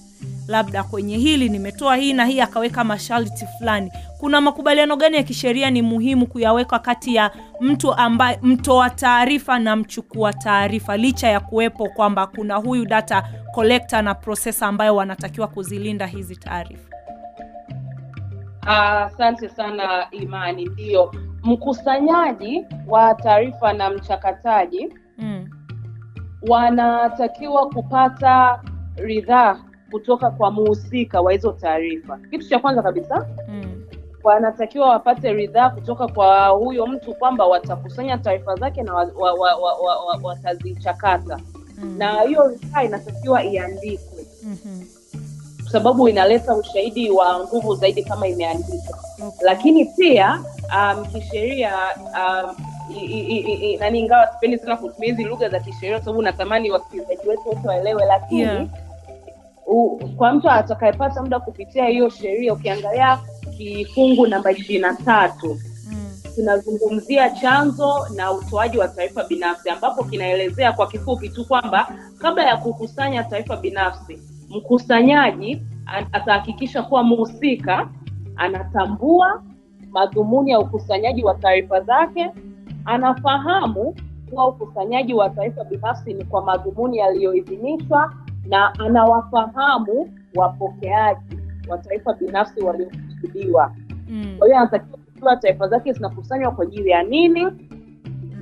labda 0.47 0.83
kwenye 0.83 1.17
hili 1.17 1.49
nimetoa 1.49 1.95
hii 1.95 2.13
na 2.13 2.25
hii 2.25 2.39
akaweka 2.41 2.83
masharti 2.83 3.45
fulani 3.57 3.91
kuna 4.19 4.41
makubaliano 4.41 4.95
gani 4.95 5.15
ya 5.17 5.23
kisheria 5.23 5.69
ni 5.71 5.81
muhimu 5.81 6.27
kuyaweka 6.27 6.79
kati 6.79 7.15
ya 7.15 7.31
mtu 7.61 7.93
ambaye 7.93 8.39
mtoa 8.41 8.89
taarifa 8.89 9.59
na 9.59 9.75
mchukua 9.75 10.33
taarifa 10.33 10.97
licha 10.97 11.27
ya 11.27 11.39
kuwepo 11.39 11.89
kwamba 11.89 12.27
kuna 12.27 12.55
huyu 12.55 12.85
data 12.85 13.23
collector 13.53 14.01
na 14.01 14.15
processor 14.15 14.67
ambayo 14.67 14.95
wanatakiwa 14.95 15.47
kuzilinda 15.47 16.07
hizi 16.07 16.35
taarifa 16.35 16.89
Asante 18.67 19.49
sana 19.49 20.07
Imani. 20.11 20.65
Ndio, 20.65 21.11
mkusanyaji 21.45 22.65
wa 22.87 23.13
taarifa 23.15 23.73
na 23.73 23.89
mchakataji 23.89 24.93
mm. 25.17 25.49
wanatakiwa 26.47 27.69
kupata 27.69 28.61
ridhaa 28.95 29.57
kutoka 29.91 30.31
kwa 30.31 30.51
muhusika 30.51 31.21
wa 31.21 31.31
hizo 31.31 31.51
taarifa. 31.51 32.19
Kitu 32.31 32.49
cha 32.49 32.59
kwanza 32.59 32.81
kabisa 32.83 33.27
Mm. 33.49 33.83
wanatakiwa 34.23 34.89
wapate 34.89 35.33
ridhaa 35.33 35.69
kutoka 35.69 36.07
kwa 36.07 36.47
huyo 36.47 36.87
mtu 36.87 37.13
kwamba 37.13 37.45
watakusanya 37.47 38.17
taarifa 38.17 38.55
zake 38.55 38.83
na 38.83 38.93
wa- 38.93 39.11
wa- 39.17 39.33
wa- 39.33 39.55
wa- 39.55 39.77
wa- 39.79 40.05
wa- 40.05 40.19
watazichakata 40.23 41.39
Mm. 41.83 41.95
na 41.97 42.21
hiyo 42.21 42.47
ridhaa 42.47 42.83
inatakiwa 42.83 43.43
iandikwe 43.43 44.25
Mhm. 44.43 44.83
kwa 45.63 45.71
sababu 45.71 46.09
inaleta 46.09 46.55
ushahidi 46.55 47.11
wa 47.11 47.39
nguvu 47.39 47.75
zaidi 47.75 48.03
kama 48.03 48.27
imeandikwa 48.27 48.99
Okay. 49.27 49.45
lakini 49.45 49.85
pia 49.85 50.43
um, 50.75 51.05
kisheria 51.05 51.73
um, 51.97 52.55
nani 53.79 53.99
ingawa 53.99 54.27
sipendi 54.27 54.57
sana 54.57 54.77
kutumia 54.77 55.09
hizi 55.09 55.23
lugha 55.23 55.49
za 55.49 55.59
kisheria 55.59 55.95
kwa 55.97 56.05
sababu 56.05 56.21
natamani 56.21 56.71
wasikilizaji 56.71 57.27
wetu 57.29 57.41
wote 57.49 57.67
waelewe 57.67 58.05
lakini 58.05 58.41
Yeah. 58.41 58.67
u, 59.67 59.97
kwa 60.17 60.33
mtu 60.33 60.49
atakayepata 60.49 61.21
muda 61.21 61.39
kupitia 61.39 61.85
hiyo 61.85 62.09
sheria 62.09 62.53
ukiangalia 62.53 63.19
kifungu 63.57 64.27
namba 64.27 64.51
ishirini 64.51 64.79
na 64.81 64.93
tatu 64.93 65.57
tunazungumzia 66.35 67.29
chanzo 67.29 68.07
na 68.15 68.31
utoaji 68.31 68.77
wa 68.77 68.87
taarifa 68.87 69.23
binafsi 69.23 69.69
ambapo 69.69 70.03
kinaelezea 70.03 70.73
kwa 70.73 70.87
kifupi 70.87 71.29
tu 71.29 71.45
kwamba 71.45 71.87
kabla 72.17 72.43
ya 72.45 72.57
kukusanya 72.57 73.23
taarifa 73.23 73.57
binafsi 73.57 74.19
mkusanyaji 74.49 75.61
atahakikisha 76.11 76.83
kuwa 76.83 77.03
mhusika 77.03 77.89
anatambua 78.35 79.43
madhumuni 79.95 80.51
ya 80.51 80.59
ukusanyaji 80.59 81.23
wa 81.23 81.35
taarifa 81.35 81.81
zake 81.81 82.31
anafahamu 82.85 83.95
kuwa 84.29 84.47
ukusanyaji 84.47 85.13
wa 85.13 85.29
taarifa 85.29 85.63
binafsi 85.63 86.13
ni 86.13 86.23
kwa 86.25 86.41
madhumuni 86.45 86.97
yaliyoidhinishwa 86.97 88.13
na 88.47 88.73
anawafahamu 88.79 90.09
wapokeaji 90.35 91.37
wa 91.67 91.77
taarifa 91.77 92.13
binafsi 92.13 92.61
waliokusudiwa 92.63 93.71
Mm. 94.09 94.35
kwa 94.37 94.47
hiyo 94.47 94.59
anatakiwa 94.59 94.97
kujua 95.13 95.35
taarifa 95.35 95.67
zake 95.67 95.93
zinakusanywa 95.93 96.51
kwa 96.51 96.63
ajili 96.63 96.89
ya 96.89 97.03
nini 97.03 97.47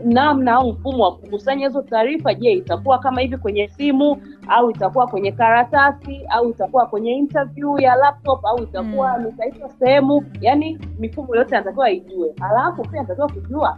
namna 0.05 0.51
au 0.53 0.71
mfumo 0.73 1.03
wa 1.03 1.15
kukusanya 1.15 1.67
hizo 1.67 1.81
taarifa 1.81 2.33
je 2.33 2.51
itakuwa 2.51 2.99
kama 2.99 3.21
hivi 3.21 3.37
kwenye 3.37 3.67
simu 3.67 4.17
au 4.47 4.71
itakuwa 4.71 5.07
kwenye 5.07 5.31
karatasi 5.31 6.21
au 6.29 6.49
itakuwa 6.49 6.85
kwenye 6.85 7.11
interview 7.11 7.79
ya 7.79 7.95
laptop 7.95 8.45
au 8.45 8.63
itakuwa 8.63 9.17
Mm. 9.19 9.25
nitaitwa 9.25 9.69
sehemu 9.69 10.25
yani 10.41 10.79
mifumo 10.99 11.35
yote 11.35 11.55
anatakiwa 11.55 11.91
ijue 11.91 12.33
alafu 12.41 12.81
pia 12.81 12.99
anatakiwa 12.99 13.27
kujua 13.29 13.77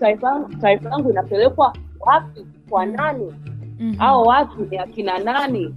taarifa 0.00 0.88
yangu 0.90 1.10
inapelekwa 1.10 1.72
wapi 2.00 2.46
kwa 2.70 2.86
nani 2.86 3.34
Mhm. 3.80 3.94
au 3.98 4.22
watu 4.22 4.64
ni 4.70 4.78
akina 4.78 5.18
nani 5.18 5.74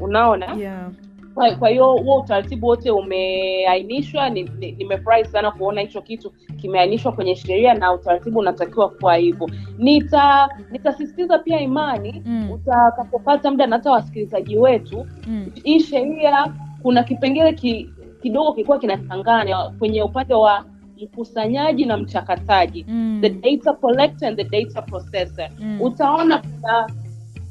unaona 0.00 0.54
Yeah. 0.54 0.88
Kwa 1.34 1.54
kwa 1.54 1.68
hiyo 1.68 1.92
huo 1.92 2.20
utaratibu 2.20 2.66
wote 2.66 2.90
umeainishwa 2.90 4.30
ni- 4.30 4.42
ni- 4.58 4.72
nimefurahi 4.72 5.24
sana 5.24 5.50
kuona 5.50 5.80
hicho 5.80 6.00
kitu 6.02 6.30
kimeainishwa 6.60 7.12
kwenye 7.12 7.36
sheria 7.36 7.74
na 7.74 7.92
utaratibu 7.92 8.38
unatakiwa 8.38 8.88
kuwa 8.88 9.16
hivyo 9.16 9.50
nita 9.78 10.48
nitasisitiza 10.70 11.38
pia 11.38 11.60
imani 11.60 12.22
Mm. 12.26 12.50
utakapopata 12.50 13.50
muda 13.50 13.66
na 13.66 13.76
hata 13.76 13.90
wasikilizaji 13.90 14.56
wetu 14.58 15.06
Mm. 15.26 15.46
hii 15.64 15.80
sheria 15.80 16.52
kuna 16.82 17.02
kipengele 17.02 17.52
ki, 17.52 17.90
kidogo 18.22 18.52
kilikuwa 18.52 18.78
kinachanganya 18.78 19.56
kwenye 19.78 20.02
upande 20.02 20.34
wa 20.34 20.64
mkusanyaji 21.02 21.84
na 21.86 21.96
mchakataji 21.96 22.84
Mm. 22.88 23.18
the 23.22 23.30
data 23.30 23.72
collector 23.72 24.28
and 24.28 24.36
the 24.36 24.44
data 24.64 24.82
processor 24.82 25.48
Mm. 25.60 25.78
utaona 25.82 26.38
kuna 26.38 26.90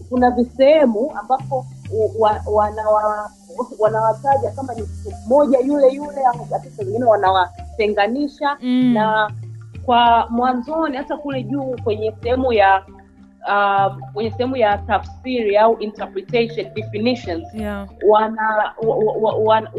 kuna 0.10 0.32
visehemu 0.32 1.12
ambapo 1.20 1.66
wanawa- 2.54 3.30
wanawataja 3.80 4.52
kama 4.52 4.74
ni 4.74 4.82
mtu 4.82 5.12
mmoja 5.26 5.60
yule 5.60 5.88
yule 5.94 6.26
au 6.26 6.48
hata 6.52 6.70
wengine 6.80 7.06
wanawatenganisha 7.06 8.58
Mm. 8.62 8.94
na 8.94 9.32
kwa 9.86 10.28
mwanzoni 10.30 10.98
hata 10.98 11.18
kule 11.18 11.44
juu 11.44 11.76
kwenye 11.84 12.14
sehemu 12.24 12.54
ya 12.54 12.84
uh, 13.48 13.96
kwenye 14.14 14.32
sehemu 14.32 14.56
ya 14.58 14.78
tafsiri 14.78 15.58
au 15.58 15.78
interpretation 15.80 16.74
definitions 16.74 17.54
Yeah. 17.54 17.88
wana 18.08 18.74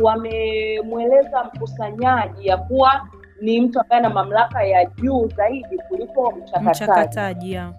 wamemweleza 0.02 1.30
wa, 1.36 1.42
wa, 1.42 1.44
wa 1.48 1.50
mkusanyaji 1.54 2.46
ya 2.46 2.56
kuwa 2.56 3.08
ni 3.40 3.60
mtu 3.60 3.80
ambaye 3.80 4.00
ana 4.00 4.10
mamlaka 4.10 4.64
ya 4.64 4.84
juu 4.84 5.28
zaidi 5.36 5.78
kuliko 5.88 6.30
mchakataji 6.30 6.70
mchakataji 6.70 7.52
yeah. 7.52 7.72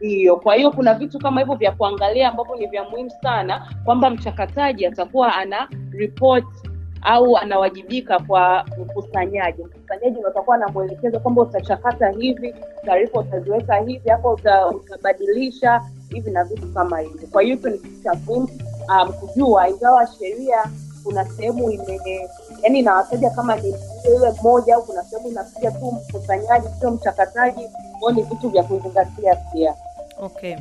Hiyo. 0.00 0.36
Kwa 0.36 0.54
hiyo 0.54 0.70
kuna 0.70 0.94
vitu 0.94 1.18
kama 1.18 1.40
hivyo 1.40 1.54
vya 1.54 1.72
kuangalia 1.72 2.28
ambavyo 2.28 2.56
ni 2.56 2.66
vya 2.66 2.84
muhimu 2.84 3.10
sana 3.22 3.68
kwamba 3.84 4.10
mchakataji 4.10 4.86
atakuwa 4.86 5.34
ana 5.34 5.68
report 5.92 6.44
au 7.02 7.36
anawajibika 7.36 8.18
kwa 8.18 8.64
mkusanyaji 8.80 9.64
mkusanyaji 9.64 10.18
utakuwa 10.30 10.56
anamwelekeza 10.56 11.18
kwamba 11.18 11.42
utachakata 11.42 12.10
hivi 12.10 12.54
taarifa 12.86 13.20
utaziweka 13.20 13.76
hivi 13.76 14.08
hapo 14.08 14.32
uta, 14.32 14.68
utabadilisha 14.68 15.82
hivi 16.10 16.30
na 16.30 16.44
vitu 16.44 16.66
kama 16.72 16.98
hivyo. 16.98 17.28
Kwa 17.30 17.42
hiyo 17.42 17.56
ni 17.56 17.78
kitu 17.78 18.02
cha 18.02 18.14
muhimu 18.14 18.48
um, 18.88 19.12
kujua 19.12 19.68
ingawa 19.68 20.06
sheria 20.06 20.64
kuna 21.04 21.24
sehemu 21.24 21.70
ime 21.70 22.00
yani 22.62 22.78
inawataja 22.78 23.30
kama 23.30 23.56
ni 23.56 23.74
yule 24.08 24.32
mmoja 24.40 24.74
au 24.74 24.82
kuna 24.82 25.02
sehemu 25.04 25.28
inapija 25.28 25.70
tu 25.70 25.92
mkusanyaji 25.92 26.66
sio 26.80 26.90
mchakataji 26.90 27.68
kwao 28.00 28.12
ni 28.12 28.22
vitu 28.22 28.48
vya 28.48 28.62
kuzingatia 28.62 29.36
pia. 29.36 29.74
Okay. 30.20 30.54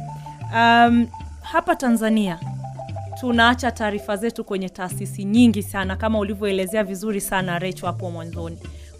Um, 0.54 1.08
hapa 1.42 1.76
tanzania 1.76 2.40
tunaacha 3.20 3.72
taarifa 3.72 4.18
zetu 4.18 4.44
kwenye 4.44 4.70
taasisi 4.70 5.24
nyingi 5.26 5.64
sana 5.64 5.96
kama 5.96 6.20
ulivyoelezea 6.20 6.84
vizuri 6.84 7.22
sana 7.22 7.60
recho 7.60 7.86
hapo 7.86 8.12
mwanzoni. 8.12 8.58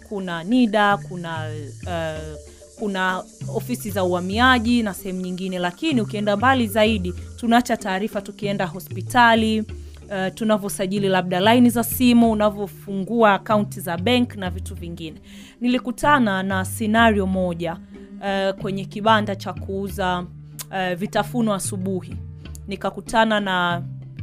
Kuna 0.08 0.44
nida 0.44 0.96
kuna 0.96 1.50
uh, 1.86 2.38
kuna 2.78 3.22
ofisi 3.54 3.90
za 3.90 4.04
uhamiaji 4.04 4.82
na 4.82 4.94
sehemu 4.94 5.20
nyingine 5.20 5.58
lakini 5.58 6.00
ukienda 6.00 6.36
mbali 6.36 6.66
zaidi 6.66 7.14
tunaacha 7.36 7.76
taarifa 7.76 8.20
tukienda 8.20 8.66
hospitali 8.66 9.60
uh, 9.60 10.34
tunavyosajili 10.34 11.08
labda 11.08 11.40
laini 11.40 11.70
za 11.70 11.84
simu 11.84 12.30
unavyofungua 12.32 13.34
akaunti 13.34 13.80
za 13.80 13.96
bank 13.98 14.36
na 14.36 14.50
vitu 14.50 14.74
vingine. 14.74 15.20
Nilikutana 15.60 16.42
na 16.42 16.64
scenario 16.64 17.26
moja 17.26 17.76
uh, 18.20 18.60
kwenye 18.62 18.84
kibanda 18.84 19.36
cha 19.36 19.52
kuuza 19.52 20.26
uh, 20.70 20.94
vitafuno 20.98 21.54
asubuhi. 21.54 22.14
Nikakutana 22.68 23.40
na 23.40 23.82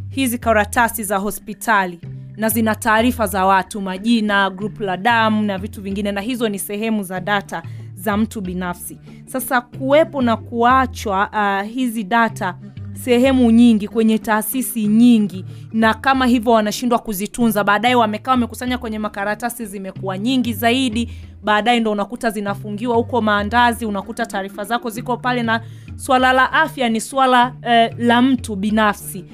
hizi 0.09 0.37
karatasi 0.37 1.03
za 1.03 1.17
hospitali 1.17 1.99
na 2.37 2.49
zina 2.49 2.75
taarifa 2.75 3.27
za 3.27 3.45
watu 3.45 3.81
majina 3.81 4.49
grupu 4.49 4.83
la 4.83 4.97
damu 4.97 5.43
na 5.43 5.57
vitu 5.57 5.81
vingine 5.81 6.11
na 6.11 6.21
hizo 6.21 6.49
ni 6.49 6.59
sehemu 6.59 7.03
za 7.03 7.19
data 7.19 7.63
za 7.95 8.17
mtu 8.17 8.41
binafsi. 8.41 8.99
Sasa 9.25 9.61
kuwepo 9.61 10.21
na 10.21 10.37
kuachwa 10.37 11.29
uh, 11.33 11.69
hizi 11.71 12.03
data 12.03 12.55
sehemu 12.93 13.51
nyingi 13.51 13.87
kwenye 13.87 14.17
taasisi 14.17 14.87
nyingi 14.87 15.45
na 15.73 15.93
kama 15.93 16.25
hivyo 16.25 16.51
wanashindwa 16.51 16.99
kuzitunza 16.99 17.63
baadaye 17.63 17.95
wamekaa 17.95 18.31
wamekusanya 18.31 18.77
kwenye 18.77 18.99
makaratasi 18.99 19.65
zimekuwa 19.65 20.17
nyingi 20.17 20.53
zaidi 20.53 21.09
baadaye 21.43 21.79
ndo 21.79 21.91
unakuta 21.91 22.29
zinafungiwa 22.29 22.95
huko 22.95 23.21
maandazi 23.21 23.85
unakuta 23.85 24.25
taarifa 24.25 24.63
zako 24.63 24.89
ziko 24.89 25.17
pale 25.17 25.43
na 25.43 25.61
swala 25.95 26.33
la 26.33 26.51
afya 26.53 26.89
ni 26.89 27.01
swala 27.01 27.53
eh, 27.61 27.93
la 27.97 28.21
mtu 28.21 28.55
binafsi. 28.55 29.25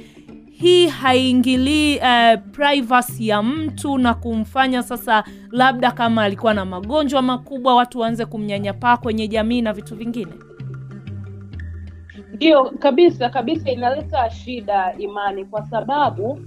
Hii 0.51 0.87
haiingilii 0.87 1.95
eh, 1.97 2.39
privacy 2.51 3.27
ya 3.27 3.43
mtu 3.43 3.97
na 3.97 4.13
kumfanya 4.13 4.83
sasa 4.83 5.23
labda 5.51 5.91
kama 5.91 6.23
alikuwa 6.23 6.53
na 6.53 6.65
magonjwa 6.65 7.21
makubwa 7.21 7.75
watu 7.75 7.99
waanze 7.99 8.25
kumnyanyapaa 8.25 8.97
kwenye 8.97 9.27
jamii 9.27 9.61
na 9.61 9.73
vitu 9.73 9.95
vingine? 9.95 10.31
Ndio 12.33 12.63
kabisa 12.79 13.29
kabisa 13.29 13.71
inaleta 13.71 14.29
shida 14.29 14.93
imani 14.97 15.45
kwa 15.45 15.65
sababu 15.65 16.39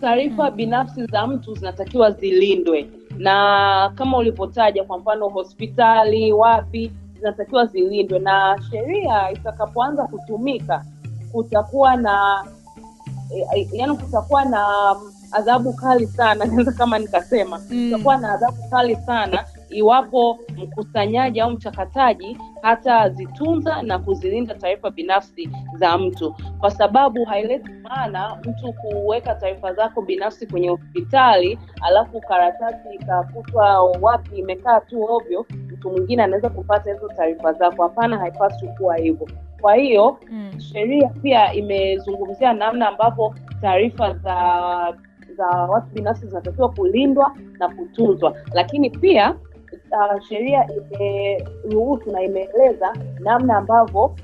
taarifa 0.00 0.50
binafsi 0.50 1.04
za 1.06 1.26
mtu 1.26 1.54
zinatakiwa 1.54 2.10
zilindwe 2.10 2.88
na 3.18 3.92
kama 3.94 4.18
ulivyotaja 4.18 4.84
kwa 4.84 4.98
mfano 4.98 5.28
hospitali 5.28 6.32
wapi 6.32 6.92
zinatakiwa 7.18 7.66
zilindwe. 7.66 8.18
Na 8.18 8.58
sheria 8.70 9.30
itakapoanza 9.32 10.04
kutumika 10.04 10.84
kutakuwa 11.32 11.96
na 11.96 12.44
e, 13.56 13.68
yani 13.72 13.96
kutakuwa 13.96 14.44
na 14.44 14.92
um, 14.92 15.12
adhabu 15.32 15.72
kali 15.72 16.06
sana. 16.06 16.44
Naweza 16.46 16.72
kama 16.72 16.98
nikasema. 16.98 17.60
Mm. 17.70 17.90
kutakuwa 17.90 18.16
na 18.16 18.32
adhabu 18.32 18.70
kali 18.70 18.96
sana 18.96 19.44
iwapo 19.70 20.38
mkusanyaji 20.56 21.40
au 21.40 21.50
mchakataji 21.50 22.38
hatazitunza 22.62 23.82
na 23.82 23.98
kuzilinda 23.98 24.54
taarifa 24.54 24.90
binafsi 24.90 25.50
za 25.78 25.98
mtu. 25.98 26.34
Kwa 26.60 26.70
sababu 26.70 27.24
haileti 27.24 27.70
maana 27.82 28.38
mtu 28.44 28.72
kuweka 28.72 29.34
taarifa 29.34 29.72
zako 29.74 30.02
binafsi 30.02 30.46
kwenye 30.46 30.68
hospitali 30.68 31.58
alafu 31.82 32.20
karatasi 32.20 32.88
ikakutwa 32.94 33.82
wapi 33.82 34.36
imekaa 34.38 34.80
tu 34.80 35.04
ovyo 35.04 35.46
mtu 35.72 35.90
mwingine 35.90 36.22
anaweza 36.22 36.48
kupata 36.50 36.92
hizo 36.92 37.08
taarifa 37.08 37.52
zako. 37.52 37.82
Hapana 37.82 38.18
haipaswi 38.18 38.68
kuwa 38.68 38.96
hivyo. 38.96 39.28
Kwa 39.60 39.74
hiyo 39.74 40.18
Mm. 40.30 40.60
sheria 40.60 41.08
pia 41.08 41.52
imezungumzia 41.52 42.52
namna 42.52 42.88
ambavyo 42.88 43.34
taarifa 43.60 44.14
za 44.14 44.94
za 45.36 45.46
watu 45.46 45.86
binafsi 45.94 46.26
zinatakiwa 46.26 46.68
kulindwa 46.72 47.36
na 47.58 47.68
kutunzwa. 47.68 48.34
Lakini 48.52 48.90
pia 48.90 49.34
uh, 49.92 50.20
sheria 50.28 50.66
imeruhusu 50.66 52.10
na 52.12 52.22
imeeleza 52.22 52.92
namna 53.20 53.56
ambavyo 53.56 54.16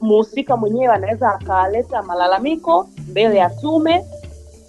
mhusika 0.00 0.56
mwenyewe 0.56 0.94
anaweza 0.94 1.30
akaleta 1.34 2.02
malalamiko 2.02 2.88
mbele 3.08 3.36
ya 3.38 3.50
tume. 3.50 4.04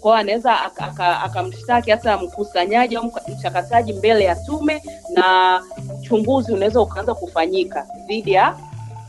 Kwao 0.02 0.16
anaweza 0.16 0.62
akamshtaki 0.62 1.02
aka, 1.02 1.22
akamshtaki 1.22 1.92
hata 1.92 2.18
mkusanyaji 2.18 2.96
au 2.96 3.12
mchakataji 3.38 3.94
mbele 3.94 4.24
ya 4.24 4.36
tume 4.36 4.82
na 5.14 5.62
uchunguzi 6.00 6.54
unaweza 6.54 6.82
ukaanza 6.82 7.14
kufanyika 7.14 7.88
dhidi 8.08 8.32
ya 8.34 8.56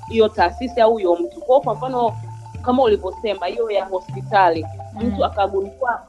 hiyo 0.09 0.29
taasisi 0.29 0.81
au 0.81 0.93
huyo 0.93 1.17
mtu. 1.17 1.41
Kwao 1.41 1.61
kwa 1.61 1.75
mfano 1.75 2.13
kama 2.63 2.83
ulivyosema 2.83 3.47
hiyo 3.47 3.71
ya 3.71 3.85
hospitali 3.85 4.67
mtu 5.01 5.25
akagundua 5.25 6.03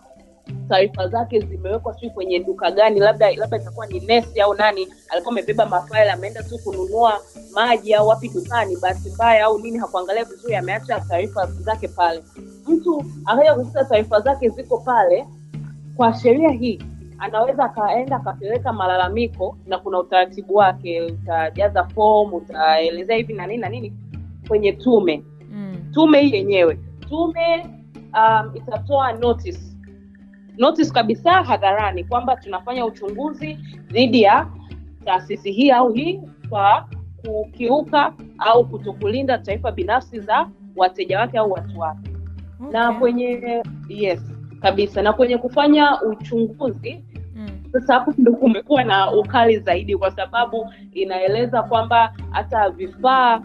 taarifa 0.74 1.08
zake 1.08 1.40
zimewekwa 1.40 1.94
sijui 1.94 2.10
kwenye 2.10 2.40
duka 2.40 2.72
gani 2.72 3.00
labda 3.00 3.32
labda 3.36 3.58
itakuwa 3.58 3.88
ni 3.88 4.00
nesi 4.00 4.42
au 4.42 4.54
nani 4.54 4.88
alikuwa 5.10 5.32
amebeba 5.34 5.66
mafaili 5.66 6.10
ameenda 6.10 6.44
tu 6.44 6.58
kununua 6.64 7.20
maji 7.54 7.94
au 7.94 8.08
wapi 8.08 8.30
dukani 8.30 8.78
bahati 8.82 9.10
mbaya 9.10 9.46
au 9.46 9.60
nini 9.60 9.78
hakuangalia 9.78 10.24
vizuri 10.24 10.56
ameacha 10.56 11.00
taarifa 11.00 11.46
zake 11.46 11.88
pale. 11.88 12.24
Mtu 12.68 13.06
akaja 13.26 13.56
kukuta 13.56 13.86
taarifa 13.86 14.20
zake 14.22 14.50
ziko 14.50 14.78
pale 14.78 15.26
kwa 15.96 16.14
sheria 16.14 16.50
hii 16.50 16.80
anaweza 17.18 17.64
akaenda 17.64 18.16
akapeleka 18.16 18.74
malalamiko 18.74 19.58
na 19.66 19.78
kuna 19.78 20.00
utaratibu 20.00 20.56
wake 20.56 21.02
utajaza 21.02 21.84
fom 21.84 22.34
utaelezea 22.34 23.18
hivi 23.18 23.34
na 23.34 23.48
nini 23.48 23.62
na 23.62 23.70
nini 23.70 23.94
kwenye 24.48 24.72
tume. 24.72 25.24
Mm. 25.52 25.76
tume 25.94 26.22
hii 26.22 26.34
yenyewe. 26.36 26.80
Tume 27.10 27.66
um, 28.14 28.52
itatoa 28.56 29.12
notice 29.14 29.73
notice 30.58 30.92
kabisa 30.94 31.32
hadharani 31.32 32.04
kwamba 32.04 32.36
tunafanya 32.36 32.86
uchunguzi 32.86 33.58
dhidi 33.92 34.22
ya 34.22 34.48
taasisi 35.06 35.52
hii 35.52 35.72
au 35.72 35.94
hii 35.94 36.22
kwa 36.50 36.88
kukiuka 37.26 38.14
au 38.38 38.66
kutokulinda 38.66 39.38
taarifa 39.38 39.72
binafsi 39.72 40.20
za 40.20 40.50
wateja 40.76 41.20
wake 41.20 41.38
au 41.38 41.52
watu 41.52 41.80
wake. 41.80 42.12
Na 42.72 42.94
kwenye 42.94 43.64
yes 43.90 44.22
kabisa. 44.62 45.02
Na 45.02 45.14
kwenye 45.14 45.38
kufanya 45.38 46.02
uchunguzi 46.02 47.04
Mm. 47.36 47.50
sasa 47.72 47.94
hapo 47.94 48.14
ndo 48.18 48.34
kumekuwa 48.34 48.84
na 48.84 49.12
ukali 49.12 49.60
zaidi 49.60 49.98
kwa 49.98 50.12
sababu 50.12 50.70
inaeleza 50.92 51.64
kwamba 51.64 52.14
hata 52.32 52.70
vifaa 52.70 53.42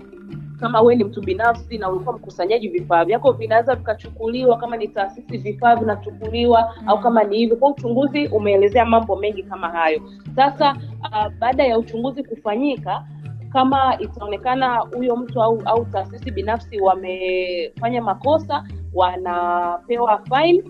kama 0.61 0.81
we 0.81 0.97
ni 0.97 1.05
mtu 1.05 1.21
binafsi 1.21 1.79
na 1.79 1.91
ulikuwa 1.91 2.17
mkusanyaji 2.17 2.69
vifaa 2.69 3.05
vyako 3.05 3.33
vinaweza 3.33 3.75
vikachukuliwa 3.75 4.59
kama 4.59 4.77
ni 4.77 4.89
taasisi 4.89 5.37
vifaa 5.39 5.77
vinachukuliwa 5.77 6.75
mm. 6.83 6.89
au 6.89 7.01
kama 7.01 7.25
ni 7.25 7.37
hivyo. 7.39 7.57
Kwa 7.57 7.71
uchunguzi 7.71 8.27
umeelezea 8.29 8.85
mambo 8.85 9.17
mengi 9.17 9.43
kama 9.43 9.69
hayo. 9.69 10.01
Sasa 10.37 10.77
uh, 11.03 11.29
baada 11.39 11.65
ya 11.65 11.79
uchunguzi 11.79 12.23
kufanyika 12.25 13.05
kama 13.53 13.99
itaonekana 14.01 14.77
huyo 14.79 15.17
mtu 15.17 15.43
au, 15.43 15.63
au 15.65 15.85
taasisi 15.85 16.31
binafsi 16.31 16.81
wamefanya 16.81 18.03
makosa 18.03 18.65
wanapewa 18.95 20.19
fine 20.25 20.65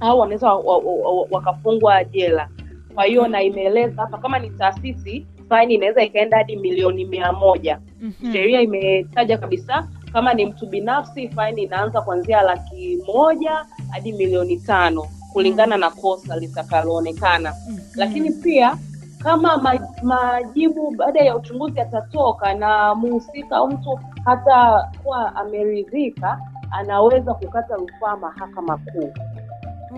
au 0.00 0.18
wanaweza 0.18 0.54
wa- 0.54 0.78
wa- 0.78 1.12
wa- 1.12 1.26
wakafungwa 1.30 2.04
jela. 2.04 2.48
Kwa 2.94 3.04
hiyo 3.04 3.28
na 3.28 3.42
imeeleza 3.42 4.02
hapa 4.02 4.18
kama 4.18 4.38
ni 4.38 4.50
taasisi 4.50 5.26
faini 5.48 5.74
inaweza 5.74 6.02
ikaenda 6.02 6.36
hadi 6.36 6.56
milioni 6.56 7.04
mia 7.04 7.32
moja 7.32 7.78
Mhm. 8.02 8.32
sheria 8.32 8.60
imetaja 8.60 9.38
kabisa 9.38 9.88
kama 10.12 10.34
ni 10.34 10.46
mtu 10.46 10.66
binafsi 10.66 11.28
faini 11.28 11.62
inaanza 11.62 12.00
kuanzia 12.00 12.42
laki 12.42 12.98
moja 13.14 13.64
hadi 13.90 14.12
milioni 14.12 14.56
tano 14.56 15.06
kulingana 15.32 15.76
na 15.76 15.90
kosa 15.90 16.36
litakaloonekana 16.36 17.54
Mhm. 17.68 17.78
lakini 17.96 18.30
pia 18.30 18.76
kama 19.22 19.78
majibu 20.02 20.90
baada 20.90 21.20
ya 21.20 21.36
uchunguzi 21.36 21.78
yatatoka 21.78 22.54
na 22.54 22.94
muhusika 22.94 23.56
au 23.56 23.68
mtu 23.68 24.00
hata 24.24 24.88
kuwa 25.02 25.36
ameridhika 25.36 26.40
anaweza 26.70 27.34
kukata 27.34 27.76
rufaa 27.76 28.16
mahakama 28.16 28.76
kuu 28.76 29.12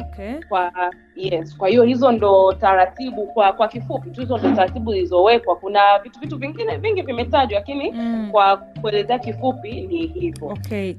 Okay. 0.01 0.35
kwa 0.49 0.73
yes 1.17 1.57
kwa 1.57 1.69
hiyo 1.69 1.83
hizo 1.85 2.13
ndo 2.13 2.53
taratibu 2.53 3.27
kwa 3.27 3.53
kwa 3.53 3.69
kifupi 3.69 4.11
tu 4.11 4.21
hizo 4.21 4.39
ndo 4.39 4.51
taratibu 4.55 4.93
zilizowekwa 4.93 5.57
kuna 5.57 5.81
vitu 6.03 6.21
vitu 6.21 6.37
vingine 6.39 6.77
vingi 6.77 7.03
vimetajwa 7.03 7.59
lakini 7.59 7.93
Mm. 7.93 8.29
kwa 8.31 8.57
kuelezea 8.57 9.19
kifupi 9.19 9.81
ni 9.81 10.07
hivyo 10.07 10.49
Okay. 10.49 10.95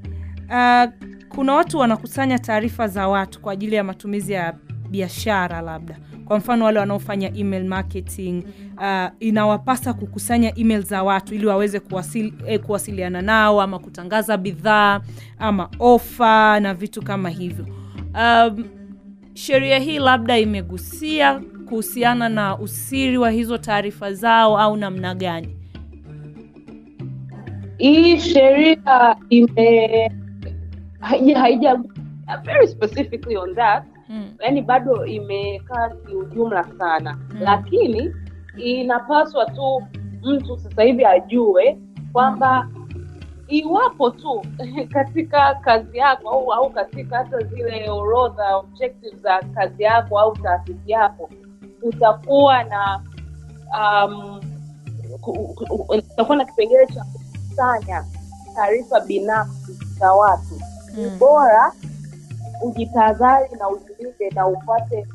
Uh, 0.49 0.89
kuna 1.35 1.53
watu 1.53 1.77
wanakusanya 1.79 2.39
taarifa 2.39 2.87
za 2.87 3.07
watu 3.07 3.39
kwa 3.41 3.53
ajili 3.53 3.75
ya 3.75 3.83
matumizi 3.83 4.33
ya 4.33 4.53
biashara 4.89 5.61
labda 5.61 5.97
kwa 6.25 6.37
mfano 6.37 6.65
wale 6.65 6.79
wanaofanya 6.79 7.31
email 7.35 7.65
marketing 7.65 8.43
uh, 8.77 9.07
inawapasa 9.19 9.93
kukusanya 9.93 10.59
email 10.59 10.81
za 10.83 11.03
watu 11.03 11.35
ili 11.35 11.45
waweze 11.45 11.79
kuwasili, 11.79 12.33
eh, 12.47 12.59
kuwasiliana 12.59 13.21
nao 13.21 13.61
ama 13.61 13.79
kutangaza 13.79 14.37
bidhaa 14.37 15.01
ama 15.39 15.69
ofa 15.79 16.59
na 16.59 16.73
vitu 16.73 17.01
kama 17.01 17.29
hivyo 17.29 17.65
um, 18.15 18.65
sheria 19.33 19.79
hii 19.79 19.99
labda 19.99 20.37
imegusia 20.39 21.41
kuhusiana 21.69 22.29
na 22.29 22.57
usiri 22.57 23.17
wa 23.17 23.31
hizo 23.31 23.57
taarifa 23.57 24.13
zao 24.13 24.57
au 24.59 24.77
namna 24.77 25.15
gani 25.15 25.55
hii 27.77 28.19
sheria 28.19 29.15
ime 29.29 30.11
haija 31.35 31.79
very 32.45 32.67
specifically 32.67 33.37
on 33.37 33.55
that 33.55 33.83
mm. 34.09 34.29
yani 34.39 34.61
bado 34.61 35.05
imekaa 35.05 35.89
kiujumla 35.89 36.63
sana 36.77 37.17
Mm. 37.31 37.37
lakini 37.41 38.11
inapaswa 38.57 39.45
tu 39.45 39.83
mtu 40.23 40.57
sasa 40.57 40.83
hivi 40.83 41.05
ajue 41.05 41.77
kwamba 42.13 42.69
iwapo 43.51 44.09
tu 44.09 44.41
katika 44.93 45.55
kazi 45.55 45.97
yako 45.97 46.29
au, 46.29 46.53
au 46.53 46.69
katika 46.69 47.17
hata 47.17 47.39
zile 47.39 47.89
orodha 47.89 48.55
objectives 48.57 49.15
za 49.21 49.39
kazi 49.55 49.83
yako 49.83 50.19
au 50.19 50.37
taasisi 50.37 50.91
yako 50.91 51.29
utakuwa 51.81 52.63
na 52.63 53.01
um, 53.79 54.41
ku- 55.21 55.47
ku- 55.55 55.85
utakuwa 55.89 56.37
na 56.37 56.45
kipengele 56.45 56.87
cha 56.87 57.03
kukusanya 57.03 58.05
taarifa 58.55 58.99
binafsi 58.99 59.73
za 59.99 60.13
watu. 60.13 60.61
Ni 60.97 61.05
Mm. 61.09 61.19
bora 61.19 61.71
ujitahadhari 62.61 63.49
na 63.59 63.69
ujilinde 63.69 64.29
na 64.35 64.47
ufuate 64.47 65.07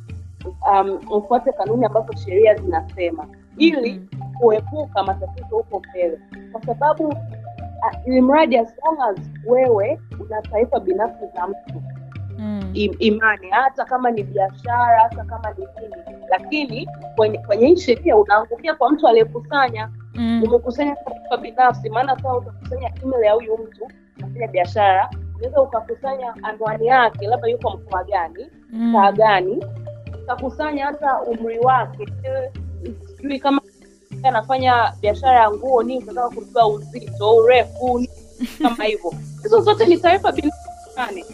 um, 0.73 1.01
ufuate 1.11 1.53
kanuni 1.53 1.85
ambazo 1.85 2.13
sheria 2.25 2.55
zinasema. 2.55 3.27
Ili 3.57 4.09
kuepuka 4.41 5.03
matatizo 5.03 5.57
huko 5.57 5.83
mbele. 5.91 6.21
Kwa 6.53 6.63
sababu 6.67 7.15
uh, 7.83 8.07
ili 8.07 8.21
mradi 8.21 8.59
as 8.59 8.75
long 8.85 9.01
as 9.11 9.19
wewe 9.47 10.01
una 10.21 10.43
taifa 10.43 10.81
binafsi 10.81 11.27
za 11.37 11.47
mtu. 11.47 11.83
Mm. 12.39 12.75
imani. 12.99 13.51
Hata 13.51 13.85
kama 13.85 14.11
ni 14.11 14.23
biashara 14.23 14.99
hata 15.03 15.25
kama 15.25 15.51
ni 15.51 15.67
nini 15.81 16.25
lakini 16.31 16.89
kwenye, 17.17 17.39
kwenye 17.39 17.67
hii 17.67 17.77
sheria 17.77 18.17
unaangukia 18.17 18.75
kwa 18.75 18.91
mtu 18.91 19.09
aliyekusanya. 19.09 19.91
Mm. 20.15 20.43
umekusanya 20.43 20.97
taarifa 20.97 21.37
binafsi 21.37 21.91
maana 21.91 22.19
saa 22.23 22.35
utakusanya 22.35 22.93
email 23.03 23.25
ya 23.25 23.33
huyu 23.33 23.55
mtu 23.59 23.89
unafanya 24.19 24.49
biashara. 24.49 25.11
Unaweza 25.37 25.63
ukakusanya 25.63 26.35
anwani 26.43 26.87
yake 26.87 27.27
labda 27.27 27.49
yuko 27.49 27.71
mkoa 27.71 28.05
gani 28.05 28.47
Mm. 28.71 28.93
saa 28.93 29.13
gani. 29.13 29.65
Utakusanya 30.23 30.87
hata 30.87 31.21
umri 31.23 31.59
wake. 31.59 32.07
Sijui 33.17 33.39
kama 33.39 33.61
anafanya 34.23 34.93
biashara 35.01 35.41
ya 35.41 35.51
nguo 35.51 35.83
nini 35.83 36.05
unataka 36.05 36.29
kujua 36.29 36.67
uzito 36.69 37.37
urefu 37.37 38.07
kama 38.63 38.85
hivyo. 38.85 39.13
Hizo 39.43 39.61
zote 39.61 39.87
ni 39.87 39.99
taarifa 39.99 40.33
binafsi. 40.33 40.69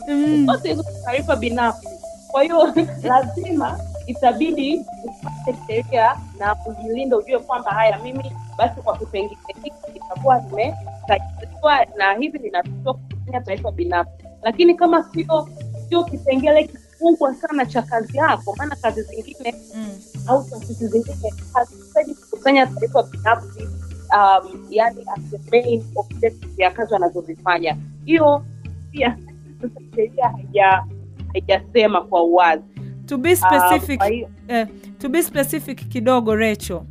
Mm. 0.08 0.46
zote 0.46 0.68
hizo 0.68 0.82
ni 0.82 1.04
taarifa 1.04 1.36
binafsi. 1.36 1.88
Kwa 2.30 2.42
hiyo 2.42 2.74
lazima 3.02 3.78
itabidi 4.06 4.84
upate 5.04 5.58
sheria 5.66 6.16
na 6.38 6.54
kujilinda 6.54 7.16
ujue 7.16 7.38
kwamba 7.38 7.70
haya 7.70 7.98
mimi 7.98 8.32
basi 8.58 8.80
kwa 8.80 8.98
kipengele 8.98 9.36
hiki 9.62 9.72
itakuwa 9.94 10.40
nimesajiliwa 10.40 11.86
na 11.96 12.14
hivi 12.14 12.38
linatakiwa 12.38 12.94
kufanya 12.94 13.40
taarifa 13.40 13.70
binafsi. 13.72 14.12
Lakini 14.42 14.74
kama 14.74 15.02
sio 15.04 15.48
sio 15.88 16.04
kipengele 16.04 16.70
kikubwa 17.02 17.34
sana 17.34 17.66
cha 17.66 17.82
kazi 17.82 18.16
yako 18.18 18.54
maana 18.58 18.76
kazi 18.76 19.02
zingine 19.02 19.54
mm. 19.76 19.88
au 20.26 20.44
taasisi 20.50 20.86
zingine 20.86 21.32
hazihitaji 21.54 22.14
kukusanya 22.14 22.66
taarifa 22.66 23.02
binafsi 23.02 23.62
um, 23.62 24.66
yani 24.70 25.04
as 25.16 25.20
the 25.30 25.50
main 25.50 25.84
objective 25.96 26.62
ya 26.62 26.70
kazi 26.70 26.92
wanazozifanya. 26.92 27.76
Hiyo 28.04 28.44
pia 28.90 29.16
sasa 29.62 29.80
sheria 29.96 30.28
haija 30.28 30.84
haijasema 31.32 32.00
kwa 32.00 32.22
uwazi. 32.22 32.62
To 33.06 33.18
be 33.18 33.36
specific, 33.36 34.02
hiyo- 34.02 34.28
eh, 34.48 34.66
to 34.98 35.08
be 35.08 35.22
specific 35.22 35.88
kidogo 35.88 36.34
recho 36.36 36.86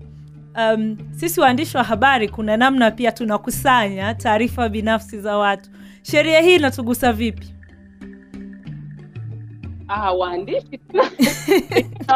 um, 0.57 0.97
sisi 1.11 1.39
waandishi 1.39 1.77
wa 1.77 1.83
habari 1.83 2.29
kuna 2.29 2.57
namna 2.57 2.91
pia 2.91 3.11
tunakusanya 3.11 4.13
taarifa 4.15 4.69
binafsi 4.69 5.19
za 5.21 5.37
watu. 5.37 5.69
Sheria 6.03 6.41
hii 6.41 6.55
inatugusa 6.55 7.13
vipi 7.13 7.53
ah, 9.91 10.11
waandishi 10.13 10.79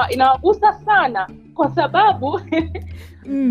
inawagusa 0.10 0.74
sana 0.74 1.28
kwa 1.54 1.70
sababu 1.76 2.42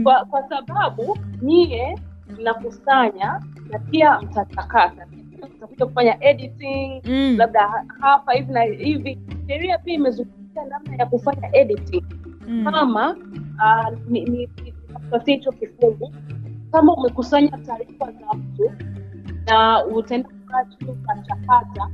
kwa, 0.02 0.24
kwa 0.24 0.48
sababu 0.48 1.18
nyie 1.42 1.98
mnakusanya 2.38 3.40
na 3.70 3.78
pia 3.78 4.20
mtatakata 4.20 5.06
mtakuja 5.56 5.86
kufanya 5.86 6.24
editing 6.24 7.02
Mm. 7.04 7.34
labda 7.38 7.84
hapa 8.00 8.32
hivi 8.32 8.52
na 8.52 8.62
hivi. 8.62 9.18
Sheria 9.48 9.78
pia 9.78 9.94
imezungumzia 9.94 10.64
namna 10.64 10.96
ya 10.96 11.06
kufanya 11.06 11.56
editing. 11.56 12.04
Mm. 12.48 12.64
kama 12.64 13.16
ni- 14.08 14.24
ni- 14.24 14.48
ni- 14.64 14.74
hicho 15.26 15.52
kifungu 15.52 16.14
kama 16.72 16.94
umekusanya 16.94 17.58
taarifa 17.58 18.04
za 18.12 18.34
mtu 18.38 18.72
na 19.46 19.84
utaenda 19.84 20.28
kukaa 20.28 20.64
chini 20.64 20.90
ukachakata 20.90 21.88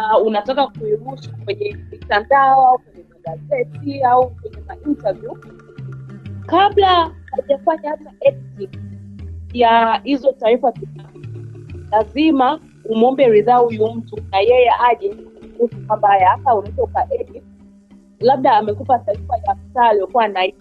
na 0.00 0.18
unataka 0.18 0.66
kuirusha 0.66 1.30
kwenye 1.44 1.76
mitandao 1.90 2.68
au 2.68 2.78
kwenye 2.78 3.04
magazeti 3.10 4.02
au 4.02 4.30
kwenye 4.30 4.56
mainterview 4.68 5.36
kabla 6.46 7.10
hajafanya 7.30 7.90
hata 7.90 8.12
ya 9.52 10.00
hizo 10.04 10.32
taarifa 10.32 10.72
lazima 11.90 12.60
umwombe 12.84 13.28
ridhaa 13.28 13.56
huyu 13.56 13.92
mtu 13.92 14.16
na 14.30 14.38
yeye 14.38 14.70
aje 14.90 15.14
kuhusu 15.58 15.86
kwamba 15.86 16.08
hapa 16.08 16.54
unaweza 16.54 16.82
ukaedit. 16.82 17.42
Labda 18.20 18.56
amekupa 18.56 18.98
taarifa 18.98 19.36
ya 19.36 19.54
mtaa 19.54 19.88
aliyokuwa 19.88 20.28
nai 20.28 20.54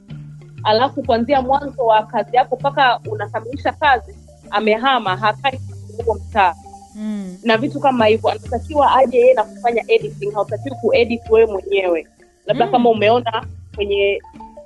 alafu 0.64 1.04
kuanzia 1.04 1.42
mwanzo 1.42 1.86
wa 1.86 2.04
kazi 2.04 2.36
yako 2.36 2.56
mpaka 2.56 3.00
unakamilisha 3.12 3.72
kazi 3.72 4.16
amehama 4.52 5.18
hakai 5.18 5.60
huo 6.06 6.16
mtaa 6.16 6.56
mm. 6.96 7.38
na 7.44 7.58
vitu 7.58 7.80
kama 7.80 8.06
hivyo 8.06 8.30
anatakiwa 8.30 8.96
aje 8.96 9.18
yeye 9.18 9.34
na 9.34 9.44
kufanya 9.44 9.84
editing. 9.88 10.32
Hautakiwi 10.34 10.76
kuedit 10.82 11.22
wewe 11.30 11.52
mwenyewe. 11.52 12.08
Labda 12.46 12.66
Mm. 12.66 12.72
kama 12.72 12.90
umeona 12.90 13.46
kwenye 13.76 14.22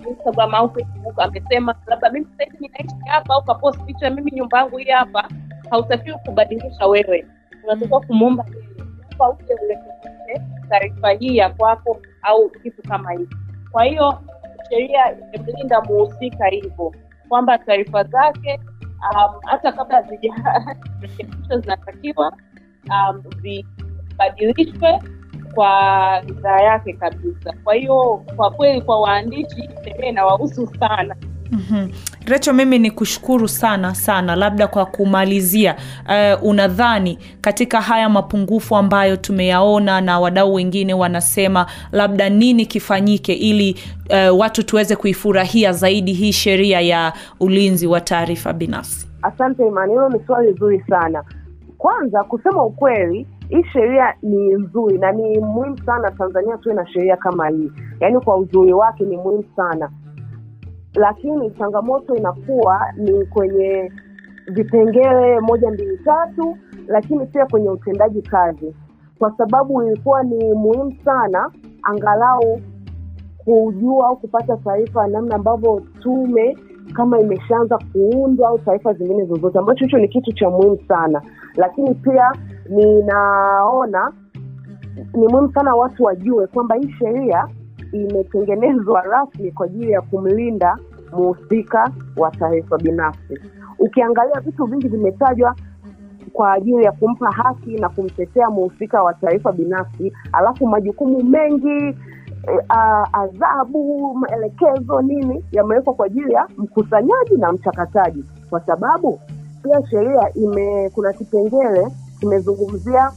instagram 0.09 0.55
au 0.55 0.69
facebook 0.74 1.19
amesema 1.19 1.76
labda 1.88 2.09
mimi 2.09 2.26
sasa 2.38 2.51
ninaishi 2.59 2.95
hapa 3.05 3.34
au 3.34 3.43
kapost 3.43 3.80
picha 3.86 4.09
mimi 4.09 4.32
nyumba 4.32 4.57
yangu 4.57 4.78
hii 4.78 4.89
hapa. 4.91 5.30
Hautakiwi 5.69 6.17
kubadilisha 6.26 6.88
wewe. 6.88 7.26
Unatakiwa 7.63 8.01
kumwomba 8.01 8.45
yeye 10.28 10.41
taarifa 10.69 11.09
hii 11.11 11.38
ya 11.38 11.49
kwako 11.49 11.97
au 12.21 12.49
kitu 12.49 12.82
kama 12.82 13.11
hivi 13.11 13.36
kwa 13.71 13.84
hiyo 13.84 14.19
sheria 14.69 15.15
imemlinda 15.36 15.82
muhusika 15.82 16.47
hivyo 16.47 16.93
kwamba 17.30 17.57
taarifa 17.57 18.03
zake 18.03 18.59
um, 19.12 19.41
hata 19.45 19.72
kabla 19.72 20.01
zijarekebishwa 20.01 21.60
zinatakiwa 21.60 22.38
um, 22.89 23.24
zibadilishwe 23.41 25.01
kwa 25.54 26.22
idhaa 26.28 26.60
yake 26.62 26.93
kabisa 26.93 27.54
kwa 27.64 27.74
hiyo 27.74 28.26
kwa 28.36 28.51
kweli 28.51 28.82
kwa 28.82 29.01
waandishi 29.01 29.70
sheria 29.84 30.10
inawahusu 30.10 30.68
sana 30.80 31.16
mm-hmm. 31.51 31.91
Recho 32.26 32.53
mimi 32.53 32.80
ni 32.80 32.91
kushukuru 32.91 33.47
sana 33.47 33.95
sana 33.95 34.36
labda 34.36 34.67
kwa 34.67 34.86
kumalizia. 34.86 35.76
Uh, 36.05 36.43
unadhani 36.49 37.19
katika 37.41 37.82
haya 37.82 38.09
mapungufu 38.09 38.76
ambayo 38.76 39.15
tumeyaona 39.17 40.01
na 40.01 40.19
wadau 40.19 40.53
wengine 40.53 40.93
wanasema 40.93 41.65
labda 41.91 42.30
nini 42.30 42.65
kifanyike 42.65 43.34
ili 43.34 43.76
uh, 44.32 44.39
watu 44.39 44.63
tuweze 44.63 44.95
kuifurahia 44.95 45.71
zaidi 45.74 46.13
hii 46.13 46.32
sheria 46.32 46.82
ya 46.82 47.13
ulinzi 47.39 47.88
wa 47.88 48.01
taarifa 48.01 48.53
binafsi? 48.53 49.07
Asante 49.21 49.67
Imani, 49.67 49.91
hilo 49.93 50.09
ni 50.09 50.19
swali 50.28 50.53
zuri 50.53 50.84
sana. 50.89 51.24
Kwanza 51.78 52.24
kusema 52.24 52.63
ukweli, 52.65 53.28
hii 53.49 53.63
sheria 53.74 54.13
ni 54.24 54.53
nzuri 54.53 54.97
na 54.97 55.11
ni 55.11 55.39
muhimu 55.39 55.78
sana 55.86 56.11
Tanzania 56.11 56.57
tuwe 56.57 56.76
na 56.76 56.88
sheria 56.88 57.17
kama 57.17 57.49
hii, 57.49 57.71
yaani 57.99 58.19
kwa 58.19 58.38
uzuri 58.38 58.74
wake 58.74 59.03
ni 59.03 59.17
muhimu 59.17 59.43
sana, 59.55 59.89
lakini 60.96 61.52
changamoto 61.52 62.16
inakuwa 62.16 62.82
ni 62.98 63.26
kwenye 63.26 63.91
vipengele 64.48 65.39
moja 65.39 65.72
mbili 65.72 65.98
tatu, 65.98 66.58
lakini 66.88 67.26
pia 67.26 67.46
kwenye 67.46 67.70
utendaji 67.70 68.22
kazi, 68.22 68.76
kwa 69.20 69.32
sababu 69.38 69.84
ilikuwa 69.84 70.24
ni 70.24 70.54
muhimu 70.54 70.96
sana 71.06 71.52
angalau 71.84 72.62
kujua 73.38 74.08
au 74.08 74.18
kupata 74.18 74.58
taarifa 74.58 75.08
namna 75.08 75.36
ambavyo 75.36 75.82
tume 76.02 76.58
kama 76.94 77.20
imeshaanza 77.20 77.78
kuundwa 77.91 78.50
au 78.50 78.60
taarifa 78.60 78.94
zingine 78.94 79.26
zozote, 79.26 79.60
ambacho 79.60 79.86
hicho 79.86 79.98
ni 79.98 80.08
kitu 80.08 80.32
cha 80.34 80.50
muhimu 80.50 80.80
sana. 80.88 81.22
Lakini 81.56 81.94
pia 81.94 82.32
ninaona 82.70 84.12
ni 85.14 85.28
muhimu 85.28 85.54
sana 85.54 85.76
watu 85.76 86.04
wajue 86.04 86.48
kwamba 86.48 86.76
hii 86.76 86.91
sheria 87.00 87.48
imetengenezwa 87.94 89.02
rasmi 89.02 89.52
kwa 89.52 89.66
ajili 89.66 89.91
ya 89.91 90.02
kumlinda 90.02 90.78
muhusika 91.12 91.91
wa 92.18 92.32
taarifa 92.32 92.78
binafsi. 92.78 93.39
Ukiangalia 93.80 94.39
vitu 94.39 94.66
vingi 94.66 94.88
vimetajwa 94.88 95.56
kwa 96.34 96.54
ajili 96.54 96.84
ya 96.84 96.91
kumpa 96.91 97.32
haki 97.32 97.70
na 97.80 97.89
kumtetea 97.89 98.50
muhusika 98.50 99.04
wa 99.04 99.14
taarifa 99.14 99.52
binafsi, 99.52 100.14
alafu 100.34 100.68
majukumu 100.68 101.24
mengi 101.24 101.96
uh, 102.70 103.20
adhabu, 103.20 104.14
maelekezo, 104.14 105.02
nini 105.02 105.46
yamewekwa 105.52 105.94
kwa 105.94 106.06
ajili 106.06 106.34
ya 106.34 106.48
mkusanyaji 106.58 107.38
na 107.38 107.52
mchakataji, 107.52 108.24
kwa 108.50 108.60
sababu 108.60 109.20
pia 109.64 109.88
sheria 109.89 110.34
ime 110.34 110.89
kuna 110.89 111.14
kipengele 111.14 111.88
kimezungumzia 112.20 113.12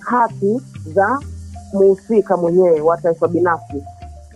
haki 0.00 0.60
za 0.86 1.18
muhusika 1.72 2.36
mwenyewe 2.36 2.80
wa 2.80 2.96
taarifa 2.96 3.28
binafsi 3.28 3.84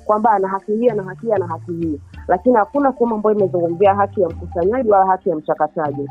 kwamba 0.05 0.31
ana 0.31 0.49
haki 0.49 0.73
hii 0.73 0.89
ana 0.89 1.03
haki 1.03 1.33
ana 1.33 1.47
haki 1.47 1.73
hii, 1.73 2.01
lakini 2.29 2.55
hakuna 2.57 2.93
sehemu 2.93 3.15
ambayo 3.15 3.37
imezungumzia 3.37 3.95
haki 3.95 4.21
ya 4.21 4.29
mkusanyaji 4.29 4.91
wala 4.91 5.07
haki 5.07 5.29
ya 5.31 5.37
mchakataji. 5.37 6.03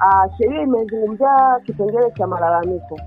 Uh, 0.00 0.36
sheria 0.38 0.62
imezungumzia 0.62 1.60
kipengele 1.64 2.10
cha 2.10 2.26
malalamiko, 2.26 3.00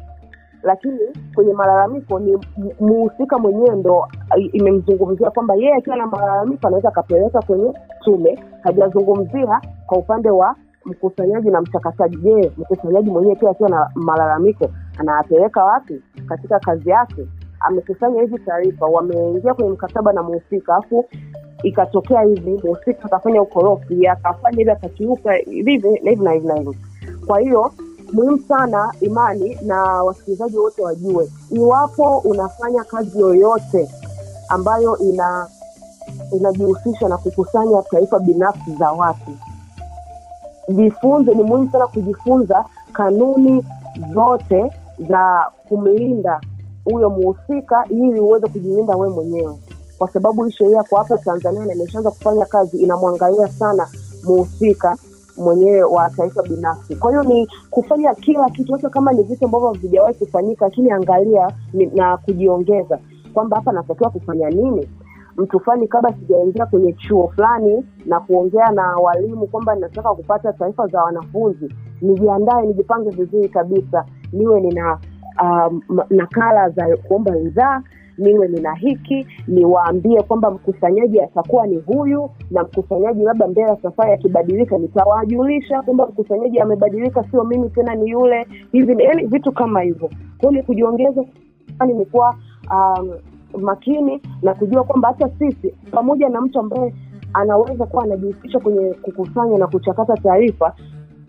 lakini 0.64 1.00
kwenye 1.36 1.54
malalamiko 1.54 2.20
ni 2.20 2.38
muhusika 2.80 3.38
mwenyewe 3.40 3.76
ndo 3.76 4.08
imemzungumzia 4.52 5.32
kwamba 5.32 5.56
yeye 5.56 5.74
akiwa 5.76 5.96
na 5.96 6.08
malalamiko 6.08 6.68
anaweza 6.68 6.90
akapeleka 6.90 7.42
kwenye 7.42 7.74
tume. 8.04 8.40
Hajazungumzia 8.64 9.62
kwa 9.88 9.98
upande 9.98 10.30
wa 10.30 10.56
mkusanyaji 10.86 11.50
na 11.50 11.62
mchakataji. 11.62 12.18
Je, 12.18 12.52
mkusanyaji 12.58 13.10
mwenyewe 13.10 13.36
pia 13.36 13.50
akiwa 13.50 13.70
na 13.70 13.90
malalamiko 13.96 14.70
anayapeleka 14.98 15.64
wapi 15.64 16.02
katika 16.28 16.60
kazi 16.60 16.90
yake? 16.90 17.28
Amekusanya 17.60 18.22
hizi 18.22 18.40
taarifa, 18.40 18.86
wameingia 18.86 19.54
kwenye 19.54 19.70
mkataba 19.72 20.14
na 20.14 20.24
muhusika, 20.24 20.74
alafu 20.76 21.06
ikatokea 21.64 22.22
hivi, 22.22 22.52
muhusika 22.64 23.04
akafanya 23.06 23.42
ukorofi, 23.42 24.08
akafanya 24.08 24.58
hivi, 24.58 24.72
akakiuka 24.72 25.34
hivi 25.34 25.78
na 25.78 26.10
hivi 26.10 26.24
na 26.24 26.32
hivi 26.32 26.48
na 26.48 26.56
hivi. 26.56 26.78
Kwa 27.28 27.40
hiyo 27.40 27.72
muhimu 28.14 28.40
sana 28.40 28.94
Imani 29.02 29.58
na 29.62 29.84
wasikilizaji 29.84 30.58
wote 30.58 30.82
wajue, 30.82 31.30
iwapo 31.52 32.18
unafanya 32.18 32.84
kazi 32.84 33.20
yoyote 33.20 33.90
ambayo 34.50 34.98
ina 34.98 35.48
inajihusisha 36.32 37.08
na 37.10 37.18
kukusanya 37.18 37.82
taarifa 37.82 38.20
binafsi 38.20 38.76
za 38.80 38.92
watu, 38.92 39.32
jifunze. 40.70 41.34
Ni 41.36 41.44
muhimu 41.44 41.72
sana 41.72 41.88
kujifunza 41.88 42.66
kanuni 42.94 43.66
zote 44.14 44.72
za 45.10 45.52
kumlinda 45.70 46.42
huyo 46.92 47.10
muhusika, 47.10 47.86
ili 47.90 48.20
uweze 48.20 48.48
kujilinda 48.48 48.96
wewe 48.96 49.14
mwenyewe, 49.14 49.56
kwa 49.98 50.10
sababu 50.10 50.44
hii 50.44 50.52
sheria 50.52 50.84
kwa 50.84 51.00
hapa 51.04 51.18
Tanzania 51.18 51.66
na 51.66 51.74
imeshaanza 51.74 52.12
kufanya 52.12 52.46
kazi, 52.46 52.78
inamwangalia 52.78 53.48
sana 53.48 53.88
muhusika 54.24 54.98
mwenyewe 55.38 55.84
wa 55.84 56.10
taifa 56.10 56.44
binafsi. 56.44 56.96
Kwa 56.96 57.12
hiyo 57.12 57.24
ni 57.24 57.48
kufanya 57.70 58.14
kila 58.16 58.50
kitu, 58.50 58.74
hata 58.74 58.90
kama 58.90 59.12
ni 59.14 59.24
vitu 59.24 59.46
ambavyo 59.46 59.68
havijawahi 59.68 60.16
kufanyika, 60.16 60.66
lakini 60.66 60.92
angalia 60.92 61.52
na 61.96 62.18
kujiongeza 62.18 63.00
kwamba 63.34 63.58
hapa 63.58 63.72
natakiwa 63.72 64.10
kufanya 64.10 64.50
nini 64.50 64.90
mtu 65.38 65.60
fulani 65.60 65.88
kabla 65.88 66.14
sijaingia 66.14 66.66
kwenye 66.66 66.94
chuo 66.94 67.28
fulani 67.28 67.86
na 68.06 68.20
kuongea 68.20 68.72
na 68.72 68.96
walimu 68.96 69.48
kwamba 69.48 69.76
ninataka 69.76 70.14
kupata 70.14 70.54
taarifa 70.54 70.88
za 70.88 71.04
wanafunzi, 71.04 71.74
nijiandae, 72.02 72.66
nijipange 72.66 73.10
vizuri 73.10 73.50
kabisa, 73.50 74.06
niwe 74.34 74.62
nina 74.62 75.00
um, 75.44 75.82
nakala 76.10 76.70
za 76.70 76.98
kuomba 76.98 77.32
ridhaa 77.34 77.82
niwe 78.18 78.48
nina 78.48 78.74
hiki 78.74 79.28
niwaambie 79.48 80.22
kwamba 80.22 80.52
mkusanyaji 80.52 81.22
atakuwa 81.22 81.68
ni 81.68 81.78
huyu 81.78 82.30
na 82.52 82.64
mkusanyaji 82.64 83.24
labda 83.24 83.48
mbele 83.48 83.68
ya 83.68 83.78
safari 83.82 84.12
akibadilika 84.14 84.78
nitawajulisha 84.78 85.82
kwamba 85.82 86.08
mkusanyaji 86.08 86.60
amebadilika 86.60 87.24
sio 87.32 87.44
mimi 87.44 87.70
tena 87.70 87.96
ni 87.96 88.10
yule. 88.10 88.48
Hivi 88.72 89.04
yani 89.04 89.26
vitu 89.26 89.52
kama 89.52 89.82
hivyo. 89.82 90.10
Kwao 90.38 90.52
ni 90.52 90.64
kujiongeza 90.64 91.24
nimekuwa 91.88 92.36
um, 92.72 93.10
makini 93.62 94.22
na 94.42 94.54
kujua 94.54 94.84
kwamba 94.84 95.08
hata 95.08 95.30
sisi 95.40 95.76
pamoja 95.92 96.30
na 96.30 96.42
mtu 96.42 96.60
ambaye 96.60 96.94
anaweza 97.34 97.86
kuwa 97.86 98.04
anajihusisha 98.04 98.60
kwenye 98.60 98.94
kukusanya 98.94 99.58
na 99.58 99.68
kuchakata 99.68 100.14
taarifa 100.14 100.74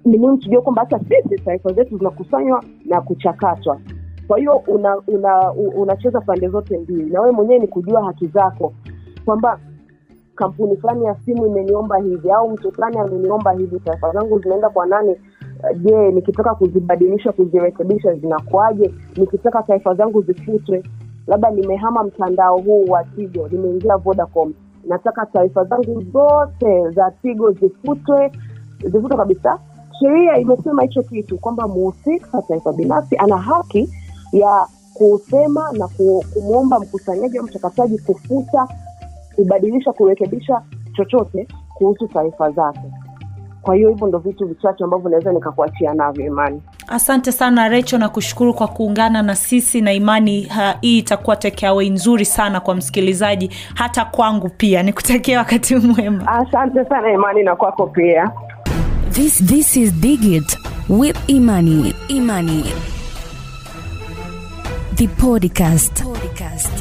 ni 0.04 0.18
muhimu 0.18 0.38
tujue 0.38 0.60
kwamba 0.60 0.82
hata 0.82 0.98
sisi 0.98 1.44
taarifa 1.44 1.72
zetu 1.72 1.98
zinakusanywa 1.98 2.64
na 2.84 3.00
kuchakatwa 3.00 3.80
kwa 4.30 4.38
hiyo 4.38 4.56
una, 4.66 4.96
una, 5.06 5.52
u- 5.52 5.82
unacheza 5.82 6.20
pande 6.20 6.48
zote 6.48 6.78
mbili. 6.78 7.10
Na 7.10 7.20
wewe 7.20 7.32
mwenyewe 7.32 7.58
ni 7.60 7.66
kujua 7.66 8.04
haki 8.04 8.26
zako. 8.26 8.72
Kwamba 9.24 9.58
kampuni 10.34 10.76
fulani 10.76 11.04
ya 11.04 11.14
simu 11.24 11.46
imeniomba 11.46 11.96
hivi 11.98 12.30
au 12.30 12.50
mtu 12.50 12.72
fulani 12.72 12.98
ameniomba 12.98 13.52
hivi 13.52 13.80
taarifa 13.80 14.12
zangu 14.12 14.38
zinaenda 14.38 14.68
kwa 14.70 14.86
nani? 14.86 15.10
Uh, 15.10 15.80
je 15.82 16.10
nikitaka 16.12 16.54
kuzibadilisha 16.54 17.32
kuzirekebisha 17.32 18.14
zinakuaje 18.14 18.94
nikitaka 19.16 19.62
taarifa 19.62 19.94
zangu 19.94 20.22
zifutwe. 20.22 20.82
Labda 21.26 21.50
nimehama 21.50 22.02
mtandao 22.04 22.58
huu 22.58 22.84
wa 22.88 23.04
tigo 23.04 23.48
nimeingia 23.48 23.96
vodacom. 23.96 24.54
Nataka 24.88 25.26
taarifa 25.26 25.64
zangu 25.64 26.02
zote 26.12 26.90
za 26.90 27.10
tigo 27.22 27.50
zifutwe 27.52 28.32
zifutwe 28.84 29.16
kabisa. 29.16 29.58
Sheria 30.00 30.38
imesema 30.38 30.82
hicho 30.82 31.02
kitu 31.02 31.38
kwamba 31.38 31.68
muhusika 31.68 32.42
taarifa 32.42 32.72
binafsi 32.72 33.16
ana 33.16 33.36
haki 33.36 33.88
ya 34.32 34.66
kusema 34.94 35.72
na 35.72 35.88
kumwomba 36.34 36.80
mkusanyaji 36.80 37.38
au 37.38 37.44
mchakataji 37.44 37.98
kufuta 37.98 38.68
kubadilisha 39.36 39.92
kurekebisha 39.92 40.62
chochote 40.96 41.48
kuhusu 41.74 42.08
taarifa 42.08 42.50
zake 42.50 42.80
kwa 43.62 43.74
hiyo 43.74 43.88
hivyo 43.88 44.06
ndo 44.06 44.18
vitu 44.18 44.46
vichache 44.46 44.84
ambavyo 44.84 45.10
naweza 45.10 45.32
nikakuachia 45.32 45.94
navyo 45.94 46.26
imani 46.26 46.62
asante 46.88 47.32
sana 47.32 47.68
recho 47.68 47.98
na 47.98 48.08
kushukuru 48.08 48.54
kwa 48.54 48.68
kuungana 48.68 49.22
na 49.22 49.34
sisi 49.34 49.80
na 49.80 49.92
imani 49.92 50.42
ha, 50.42 50.74
hii 50.80 50.98
itakuwa 50.98 51.36
takeaway 51.36 51.90
nzuri 51.90 52.24
sana 52.24 52.60
kwa 52.60 52.74
msikilizaji 52.74 53.50
hata 53.74 54.04
kwangu 54.04 54.48
pia 54.48 54.82
nikutakia 54.82 55.38
wakati 55.38 55.76
mwema 55.76 56.28
asante 56.28 56.84
sana 56.84 57.12
imani 57.12 57.42
na 57.42 57.56
kwako 57.56 57.86
pia 57.86 58.30
This 59.10 59.44
this 59.46 59.76
is 59.76 59.92
Digit 60.00 60.58
with 60.88 61.16
Imani. 61.26 61.94
Imani. 62.08 62.64
The 65.00 65.08
podcast. 65.08 66.02
podcast. 66.04 66.72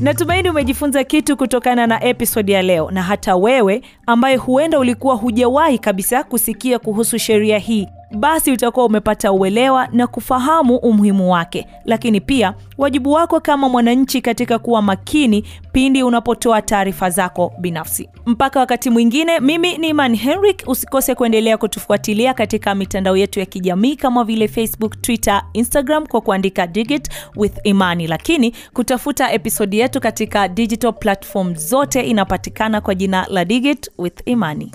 natumaini 0.00 0.50
umejifunza 0.50 1.04
kitu 1.04 1.36
kutokana 1.36 1.86
na 1.86 2.04
episodi 2.04 2.52
ya 2.52 2.62
leo 2.62 2.90
na 2.90 3.02
hata 3.02 3.36
wewe 3.36 3.82
ambaye 4.06 4.36
huenda 4.36 4.78
ulikuwa 4.78 5.14
hujawahi 5.14 5.78
kabisa 5.78 6.24
kusikia 6.24 6.78
kuhusu 6.78 7.18
sheria 7.18 7.58
hii 7.58 7.88
basi 8.14 8.52
utakuwa 8.52 8.86
umepata 8.86 9.32
uelewa 9.32 9.88
na 9.92 10.06
kufahamu 10.06 10.76
umuhimu 10.76 11.32
wake. 11.32 11.66
Lakini 11.84 12.20
pia 12.20 12.54
wajibu 12.78 13.12
wako 13.12 13.40
kama 13.40 13.68
mwananchi 13.68 14.20
katika 14.20 14.58
kuwa 14.58 14.82
makini 14.82 15.44
pindi 15.72 16.02
unapotoa 16.02 16.62
taarifa 16.62 17.10
zako 17.10 17.52
binafsi. 17.58 18.08
Mpaka 18.26 18.60
wakati 18.60 18.90
mwingine 18.90 19.40
mimi 19.40 19.78
ni 19.78 19.88
iman 19.88 20.16
henrik 20.16 20.62
usikose 20.66 21.14
kuendelea 21.14 21.56
kutufuatilia 21.58 22.34
katika 22.34 22.74
mitandao 22.74 23.16
yetu 23.16 23.40
ya 23.40 23.46
kijamii 23.46 23.96
kama 23.96 24.24
vile 24.24 24.48
facebook 24.48 25.02
twitter 25.02 25.42
instagram 25.52 26.06
kwa 26.06 26.20
kuandika 26.20 26.66
digit 26.66 27.08
with 27.36 27.52
imani. 27.64 28.06
Lakini 28.06 28.52
kutafuta 28.74 29.32
episodi 29.32 29.78
yetu 29.78 30.00
katika 30.00 30.48
digital 30.48 30.92
platform 30.92 31.54
zote 31.54 32.00
inapatikana 32.00 32.80
kwa 32.80 32.94
jina 32.94 33.26
la 33.30 33.44
digit 33.44 33.90
with 33.98 34.22
imani 34.24 34.72